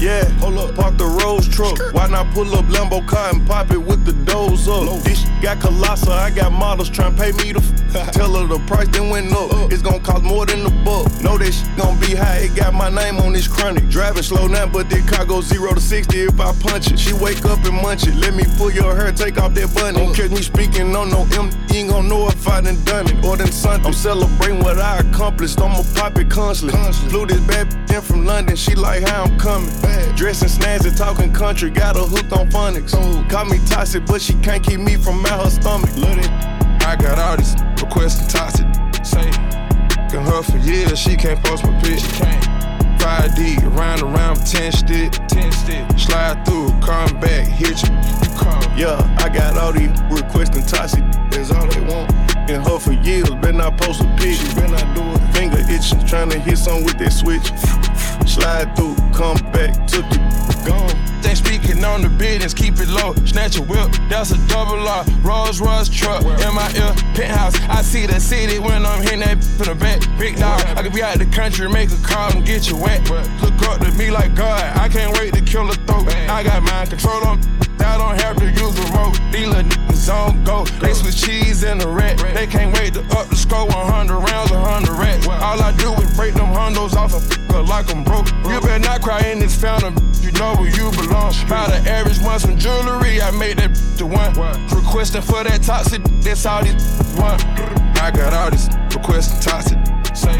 Yeah, 0.02 0.24
hold 0.40 0.58
up, 0.58 0.74
park 0.74 0.98
the 0.98 1.06
Rose 1.06 1.46
truck. 1.46 1.78
Why 1.94 2.08
not 2.08 2.34
pull 2.34 2.52
up 2.56 2.64
Lambo 2.64 3.06
car 3.06 3.30
and 3.32 3.46
pop 3.46 3.70
it 3.70 3.78
with 3.78 4.04
the 4.04 4.12
doors 4.24 4.66
up? 4.66 5.00
This 5.04 5.22
shit 5.22 5.30
got 5.40 5.60
colossal, 5.60 6.10
I 6.10 6.30
got 6.30 6.50
models 6.50 6.90
trying 6.90 7.14
to 7.14 7.22
pay 7.22 7.30
me 7.30 7.52
the 7.52 7.60
f- 7.60 8.12
Tell 8.12 8.34
her 8.34 8.44
the 8.48 8.58
price 8.66 8.88
then 8.88 9.10
went 9.10 9.30
up. 9.32 9.70
It's 9.70 9.80
gonna 9.80 10.00
cost 10.00 10.24
more 10.24 10.44
than 10.44 10.64
the 10.64 10.70
buck. 10.84 11.06
Know 11.22 11.38
that 11.38 11.52
shit 11.52 11.76
gonna 11.76 12.00
be 12.00 12.16
high, 12.16 12.50
it 12.50 12.56
got 12.56 12.74
my 12.74 12.90
name 12.90 13.18
on 13.18 13.32
this 13.32 13.46
chronic. 13.46 13.88
Driving 13.90 14.24
slow 14.24 14.48
now, 14.48 14.66
but 14.66 14.90
this 14.90 15.08
car 15.08 15.24
goes 15.24 15.44
zero 15.46 15.72
to 15.72 15.80
60 15.80 16.18
if 16.18 16.40
I 16.40 16.52
punch 16.54 16.90
it. 16.90 16.98
She 16.98 17.12
wake 17.12 17.44
up 17.44 17.64
and 17.64 17.76
munch 17.80 18.04
it. 18.08 18.16
Let 18.16 18.34
me 18.34 18.42
pull 18.58 18.72
your 18.72 18.96
hair, 18.96 19.12
take 19.12 19.40
off 19.40 19.54
that 19.54 19.72
bunny. 19.72 19.98
Don't 19.98 20.12
catch 20.16 20.32
me 20.32 20.42
speaking 20.42 20.96
on 20.96 21.10
no 21.10 21.28
M, 21.38 21.48
you 21.70 21.78
ain't 21.78 21.90
gonna 21.90 22.08
know 22.08 22.26
if 22.26 22.48
I 22.48 22.60
done 22.60 22.82
done 22.82 23.06
it. 23.06 23.24
Or 23.24 23.36
done 23.36 23.52
something. 23.52 23.86
I'm 23.86 23.92
celebrating 23.92 24.64
what 24.64 24.80
I 24.80 24.98
accomplished, 24.98 25.60
I'ma 25.60 25.84
pop 25.94 26.18
it 26.18 26.28
constantly. 26.28 26.76
Flew 27.08 27.24
this 27.24 27.38
bad 27.46 27.72
in 27.92 28.00
from 28.00 28.24
London, 28.26 28.56
she 28.56 28.74
like 28.74 29.06
how 29.06 29.22
I'm 29.24 29.38
coming. 29.38 29.91
Dressing 30.16 30.48
snazzy, 30.48 30.96
talking 30.96 31.32
country, 31.32 31.70
got 31.70 31.96
her 31.96 32.02
hooked 32.02 32.32
on 32.32 32.48
phonics. 32.50 32.92
Call 33.28 33.44
me 33.46 33.58
toxic, 33.66 34.06
but 34.06 34.20
she 34.20 34.34
can't 34.34 34.62
keep 34.62 34.80
me 34.80 34.96
from 34.96 35.24
out 35.26 35.44
her 35.44 35.50
stomach. 35.50 35.90
Love 35.96 36.18
it. 36.18 36.30
I 36.84 36.96
got 36.96 37.18
all 37.18 37.36
this 37.36 37.54
requesting 37.82 38.28
toxic. 38.28 38.66
Say, 39.04 39.30
can 40.10 40.22
her 40.24 40.42
for 40.42 40.58
years, 40.58 40.98
she 40.98 41.16
can't 41.16 41.42
post 41.44 41.64
my 41.64 41.78
pitch. 41.80 42.02
5D, 43.02 43.76
round 43.76 44.02
and 44.02 44.14
round, 44.14 44.46
10 44.46 44.72
stick. 44.72 45.12
10 45.28 45.50
stick. 45.52 45.98
Slide 45.98 46.44
through, 46.44 46.68
come 46.80 47.18
back, 47.18 47.48
hit 47.48 47.82
you. 47.82 47.94
Yeah, 48.76 48.96
I 49.18 49.28
got 49.28 49.58
all 49.58 49.72
these 49.72 49.90
requesting 50.10 50.62
toxic. 50.62 51.04
That's 51.30 51.50
all 51.50 51.66
they 51.66 51.80
want. 51.80 52.10
And 52.48 52.64
her 52.64 52.78
for 52.78 52.92
years, 52.92 53.28
been 53.30 53.58
not 53.58 53.76
post 53.76 54.00
a 54.00 54.04
pic. 54.16 54.36
She 54.36 54.54
been 54.54 54.70
not 54.72 54.94
do 54.94 55.02
it. 55.02 55.34
Finger 55.34 55.58
itching, 55.68 56.04
trying 56.06 56.30
to 56.30 56.38
hit 56.38 56.58
something 56.58 56.84
with 56.84 56.98
that 56.98 57.12
switch. 57.12 57.52
Slide 58.26 58.74
through, 58.76 58.96
come 59.12 59.36
back, 59.52 59.86
took 59.86 60.04
it, 60.06 60.66
gone. 60.66 61.20
They 61.22 61.34
speaking 61.34 61.84
on 61.84 62.02
the 62.02 62.08
business, 62.08 62.54
keep 62.54 62.74
it 62.78 62.88
low. 62.88 63.14
Snatch 63.26 63.58
a 63.58 63.62
whip, 63.62 63.90
that's 64.08 64.30
a 64.30 64.48
double 64.48 64.88
R. 64.88 65.04
Rolls 65.22 65.60
Royce 65.60 65.88
truck 65.88 66.22
in 66.22 66.54
my 66.54 66.68
ear, 66.74 66.94
penthouse. 67.14 67.54
I 67.68 67.82
see 67.82 68.06
the 68.06 68.18
city 68.20 68.58
when 68.58 68.84
I'm 68.84 69.02
hitting 69.02 69.20
that 69.20 69.42
from 69.44 69.66
the 69.66 69.74
back. 69.74 70.00
Big 70.18 70.36
dog, 70.36 70.60
I 70.76 70.82
could 70.82 70.92
be 70.92 71.02
out 71.02 71.18
the 71.18 71.26
country, 71.26 71.68
make 71.68 71.90
a 71.90 71.96
call 72.02 72.32
and 72.32 72.44
get 72.44 72.68
you 72.68 72.76
wet. 72.76 73.08
Look 73.40 73.62
up 73.68 73.80
to 73.80 73.92
me 73.92 74.10
like 74.10 74.34
God, 74.34 74.76
I 74.76 74.88
can't 74.88 75.16
wait 75.18 75.34
to 75.34 75.40
kill 75.40 75.68
a 75.70 75.74
throat. 75.74 76.08
I 76.08 76.42
got 76.42 76.62
mind 76.62 76.90
control 76.90 77.24
on. 77.26 77.40
I 77.82 77.98
don't 77.98 78.20
have 78.20 78.36
to 78.36 78.46
use 78.50 78.78
a 78.78 78.92
rope. 78.96 79.16
These 79.30 79.46
little 79.46 79.62
niggas 79.62 80.12
on 80.12 80.44
go. 80.44 80.64
They 80.80 80.92
switch 80.94 81.22
cheese 81.22 81.62
and 81.64 81.80
the 81.80 81.88
rat. 81.88 82.18
They 82.34 82.46
can't 82.46 82.72
wait 82.74 82.94
to 82.94 83.00
up 83.16 83.28
the 83.28 83.36
score 83.36 83.66
100 83.66 84.18
rounds, 84.18 84.50
100 84.50 84.92
rats. 84.98 85.26
All 85.26 85.60
I 85.60 85.72
do 85.76 85.92
is 86.02 86.14
break 86.16 86.34
them 86.34 86.52
hundos 86.54 86.94
off 86.94 87.14
a 87.14 87.18
f- 87.18 87.68
like 87.68 87.94
I'm 87.94 88.04
broke. 88.04 88.28
You 88.44 88.60
better 88.60 88.78
not 88.78 89.02
cry 89.02 89.20
in 89.26 89.38
this 89.38 89.54
fountain. 89.60 89.94
You 90.20 90.32
know 90.32 90.54
where 90.56 90.70
you 90.70 90.90
belong. 90.92 91.32
By 91.48 91.66
the 91.68 91.82
average 91.88 92.18
one, 92.20 92.38
some 92.38 92.56
jewelry. 92.56 93.20
I 93.20 93.30
made 93.30 93.58
that 93.58 93.74
to 93.98 94.06
one. 94.06 94.32
Requesting 94.70 95.22
for 95.22 95.44
that 95.44 95.62
toxic. 95.62 96.02
That's 96.22 96.46
all 96.46 96.62
these 96.62 96.74
want. 97.16 97.44
I 98.00 98.10
got 98.10 98.32
all 98.32 98.50
this 98.50 98.68
requesting 98.94 99.40
toxic. 99.40 99.78
Say, 100.14 100.38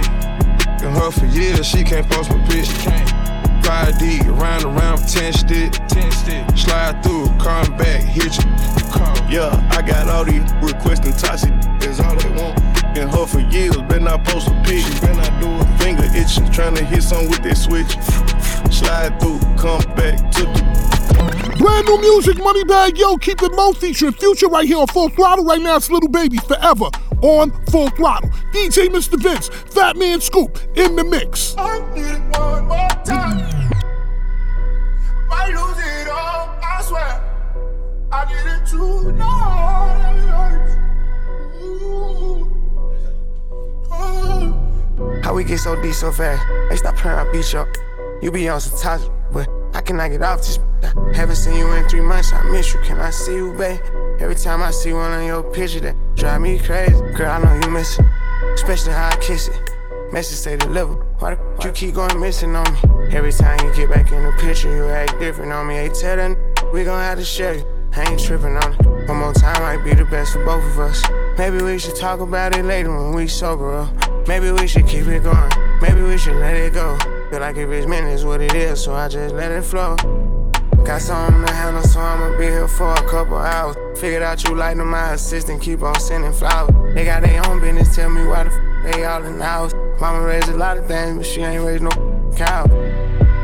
and 0.83 0.97
her 0.97 1.11
for 1.11 1.27
years, 1.27 1.67
she 1.67 1.85
can't 1.85 2.09
post 2.09 2.31
my 2.31 2.45
pitch. 2.47 3.22
5D, 3.63 4.27
round 4.39 4.65
and 4.65 4.77
round, 4.77 5.09
10 5.09 5.33
stick. 5.33 5.73
10 5.89 6.11
stick. 6.11 6.45
Slide 6.57 7.03
through, 7.03 7.27
come 7.39 7.77
back, 7.77 8.03
hit 8.03 8.37
you. 8.37 8.51
Yeah, 9.33 9.49
I 9.71 9.81
got 9.81 10.09
all 10.09 10.25
these 10.25 10.43
requesting 10.61 11.13
toxic. 11.13 11.53
That's 11.81 12.01
all 12.01 12.15
they 12.15 12.29
want. 12.31 12.61
And 12.99 13.11
her 13.11 13.27
for 13.27 13.41
years, 13.41 13.77
been 13.89 14.05
not 14.05 14.25
post 14.27 14.49
a 14.49 14.63
pic. 14.63 14.85
She 14.85 15.01
been 15.01 15.17
not 15.17 15.41
do 15.41 15.49
it. 15.49 15.79
Finger 15.81 16.05
itching, 16.15 16.51
trying 16.53 16.75
to 16.75 16.85
hit 16.85 17.03
something 17.03 17.31
with 17.31 17.43
that 17.43 17.57
switch. 17.57 17.97
Slide 18.71 19.19
through, 19.21 19.41
come 19.57 19.81
back, 19.97 20.31
took 20.33 20.49
it. 20.49 21.59
Brand 21.59 21.87
new 21.87 21.99
music, 22.01 22.37
Moneybagg 22.37 22.99
Yo, 22.99 23.17
keep 23.17 23.43
it 23.43 23.53
low, 23.53 23.73
featuring 23.73 24.13
Future 24.13 24.49
right 24.49 24.67
here 24.67 24.79
on 24.79 24.87
Full 24.89 25.09
Throttle. 25.11 25.45
Right 25.45 25.61
now, 25.61 25.77
it's 25.77 25.91
Lil 25.91 26.01
Baby 26.09 26.39
Forever 26.39 26.91
on 27.23 27.53
Full 27.71 27.89
Throttle. 27.91 28.29
DJ 28.53 28.89
Mr. 28.89 29.19
Vince, 29.19 29.49
Fatman 29.49 30.21
Scoop 30.21 30.59
in 30.77 30.97
the 30.97 31.05
mix. 31.05 31.55
Swear. 36.93 37.15
I 38.13 38.25
need 38.29 38.47
it 38.53 38.67
tonight. 38.67 39.23
How 45.25 45.35
we 45.35 45.45
get 45.45 45.59
so 45.59 45.81
deep 45.81 45.95
so 45.95 46.13
fast? 46.13 46.43
Hey, 46.69 46.77
stop 46.77 46.97
playing, 46.97 47.19
I 47.19 47.33
beat 47.33 47.53
you 47.53 47.61
up. 47.61 47.69
You 48.21 48.31
be 48.31 48.49
on 48.49 48.61
some 48.61 48.79
touch, 48.79 49.09
but 49.33 49.49
I 49.73 49.81
cannot 49.81 50.11
get 50.11 50.23
off 50.23 50.39
this. 50.39 50.59
Haven't 51.15 51.37
seen 51.37 51.57
you 51.57 51.73
in 51.73 51.89
three 51.89 52.01
months, 52.03 52.33
I 52.33 52.43
miss 52.51 52.75
you. 52.75 52.81
Can 52.81 52.99
I 52.99 53.11
see 53.11 53.37
you, 53.37 53.55
babe? 53.55 53.81
Every 54.21 54.35
time 54.35 54.63
I 54.63 54.71
see 54.71 54.93
one 54.93 55.13
on 55.13 55.25
your 55.25 55.43
picture, 55.43 55.81
that 55.81 55.97
drive 56.15 56.43
me 56.43 56.59
crazy. 56.59 57.01
Girl, 57.17 57.31
I 57.31 57.39
know 57.39 57.55
you 57.65 57.71
miss 57.73 57.99
it, 57.99 58.05
especially 58.55 58.93
how 58.93 59.09
I 59.09 59.17
kiss 59.17 59.49
it. 59.49 59.59
Message 60.13 60.37
say 60.37 60.57
deliver. 60.59 60.95
Why 61.21 61.35
the 61.35 61.65
you 61.65 61.73
keep 61.73 61.95
going 61.95 62.21
missing 62.21 62.55
on 62.55 62.71
me? 62.75 63.17
Every 63.17 63.33
time 63.33 63.59
you 63.65 63.75
get 63.75 63.89
back 63.89 64.13
in 64.13 64.23
the 64.25 64.33
picture, 64.33 64.75
you 64.75 64.85
act 64.89 65.19
different 65.19 65.53
on 65.53 65.67
me. 65.67 65.77
Hey, 65.77 65.89
tell 65.89 66.17
that 66.17 66.52
we 66.73 66.85
gon' 66.85 66.99
have 66.99 67.19
to 67.19 67.25
share 67.25 67.57
you. 67.57 67.65
I 67.95 68.11
ain't 68.11 68.21
tripping 68.21 68.57
on 68.57 68.73
it. 68.73 69.09
One 69.09 69.19
more 69.19 69.33
time 69.35 69.61
might 69.63 69.85
be 69.85 69.95
the 69.95 70.07
best 70.07 70.33
for 70.33 70.45
both 70.45 70.65
of 70.65 70.79
us. 70.79 71.05
Maybe 71.37 71.63
we 71.63 71.79
should 71.79 71.97
talk 71.97 72.21
about 72.21 72.57
it 72.57 72.65
later 72.65 72.89
when 72.89 73.13
we 73.13 73.29
sober 73.29 73.75
up. 73.75 74.27
Maybe 74.27 74.51
we 74.51 74.67
should 74.67 74.87
keep 74.87 75.07
it 75.07 75.23
going. 75.23 75.53
Maybe 75.83 76.03
we 76.03 76.17
should 76.17 76.37
let 76.37 76.57
it 76.57 76.73
go. 76.73 76.97
Feel 77.31 77.41
like 77.41 77.57
if 77.57 77.69
it's 77.69 77.87
meant, 77.87 78.07
it's 78.07 78.25
what 78.25 78.41
it 78.41 78.55
is, 78.55 78.83
so 78.83 78.95
I 78.95 79.09
just 79.09 79.35
let 79.35 79.51
it 79.51 79.63
flow. 79.63 79.97
Got 80.85 81.03
something 81.03 81.45
to 81.45 81.53
handle, 81.53 81.83
so 81.83 82.01
I'ma 82.01 82.39
be 82.39 82.45
here 82.45 82.67
for 82.67 82.93
a 82.93 83.09
couple 83.09 83.37
hours. 83.37 83.77
Figured 84.01 84.23
out 84.23 84.43
you 84.49 84.55
like 84.55 84.79
them, 84.79 84.91
my 84.91 85.13
assistant, 85.13 85.61
keep 85.61 85.83
on 85.83 85.99
sending 86.01 86.33
flowers. 86.33 86.75
They 86.95 87.05
got 87.05 87.23
their 87.23 87.47
own 87.47 87.61
business, 87.61 87.95
tell 87.95 88.09
me 88.09 88.27
why 88.27 88.45
the 88.45 88.51
f 88.51 88.95
they 88.95 89.05
all 89.05 89.23
in 89.25 89.39
the 89.39 89.45
house. 89.45 89.75
Mama 90.01 90.25
raised 90.27 90.49
a 90.49 90.57
lot 90.57 90.79
of 90.79 90.87
things, 90.87 91.19
but 91.19 91.27
she 91.27 91.43
ain't 91.43 91.63
raised 91.63 91.83
no 91.83 91.91
cow. 92.35 92.67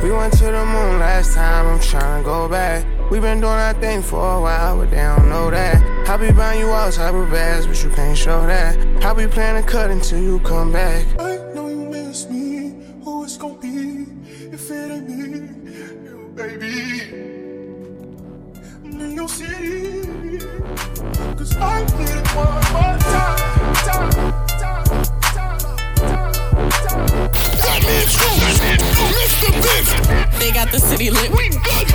We 0.02 0.10
went 0.10 0.32
to 0.38 0.44
the 0.44 0.64
moon 0.64 0.98
last 0.98 1.34
time, 1.34 1.66
I'm 1.66 1.78
tryna 1.78 2.24
go 2.24 2.48
back. 2.48 2.97
We 3.10 3.20
been 3.20 3.40
doing 3.40 3.52
our 3.52 3.72
thing 3.72 4.02
for 4.02 4.36
a 4.36 4.40
while, 4.42 4.76
but 4.76 4.90
they 4.90 4.98
don't 4.98 5.30
know 5.30 5.50
that. 5.50 5.82
I 6.06 6.18
be 6.18 6.30
buying 6.30 6.60
you 6.60 6.68
all 6.68 6.92
type 6.92 7.14
of 7.14 7.30
bags, 7.30 7.66
but 7.66 7.82
you 7.82 7.88
can't 7.90 8.16
show 8.16 8.46
that. 8.46 8.76
I 9.02 9.14
be 9.14 9.26
planning 9.26 9.64
a 9.64 9.66
cut 9.66 9.90
until 9.90 10.20
you 10.20 10.40
come 10.40 10.72
back. 10.72 11.06
I 11.18 11.38
know 11.54 11.68
you 11.68 11.86
miss 11.88 12.28
me. 12.28 12.74
Who 13.02 13.24
it's 13.24 13.38
gonna 13.38 13.58
be 13.60 14.04
if 14.52 14.70
it 14.70 14.90
ain't 14.90 15.08
me, 15.08 15.24
you 16.04 16.32
baby? 16.34 17.00
I'm 18.84 19.00
in 19.00 19.12
your 19.14 19.28
city. 19.28 20.38
Cause 21.34 21.56
I 21.56 21.84
need 21.96 22.10
it 22.10 22.28
one 22.36 22.54
more 22.74 22.98
time. 22.98 23.74
time, 23.88 24.10
time, 24.12 24.84
time, 25.32 25.58
time, 25.58 26.28
time. 26.60 27.30
That 27.56 27.80
man's 27.84 28.12
true. 28.12 28.36
Mr. 29.16 29.50
Vince. 29.64 30.38
They 30.38 30.52
got 30.52 30.70
the 30.70 30.78
city 30.78 31.10
lit. 31.10 31.30
We 31.30 31.48
got 31.48 31.86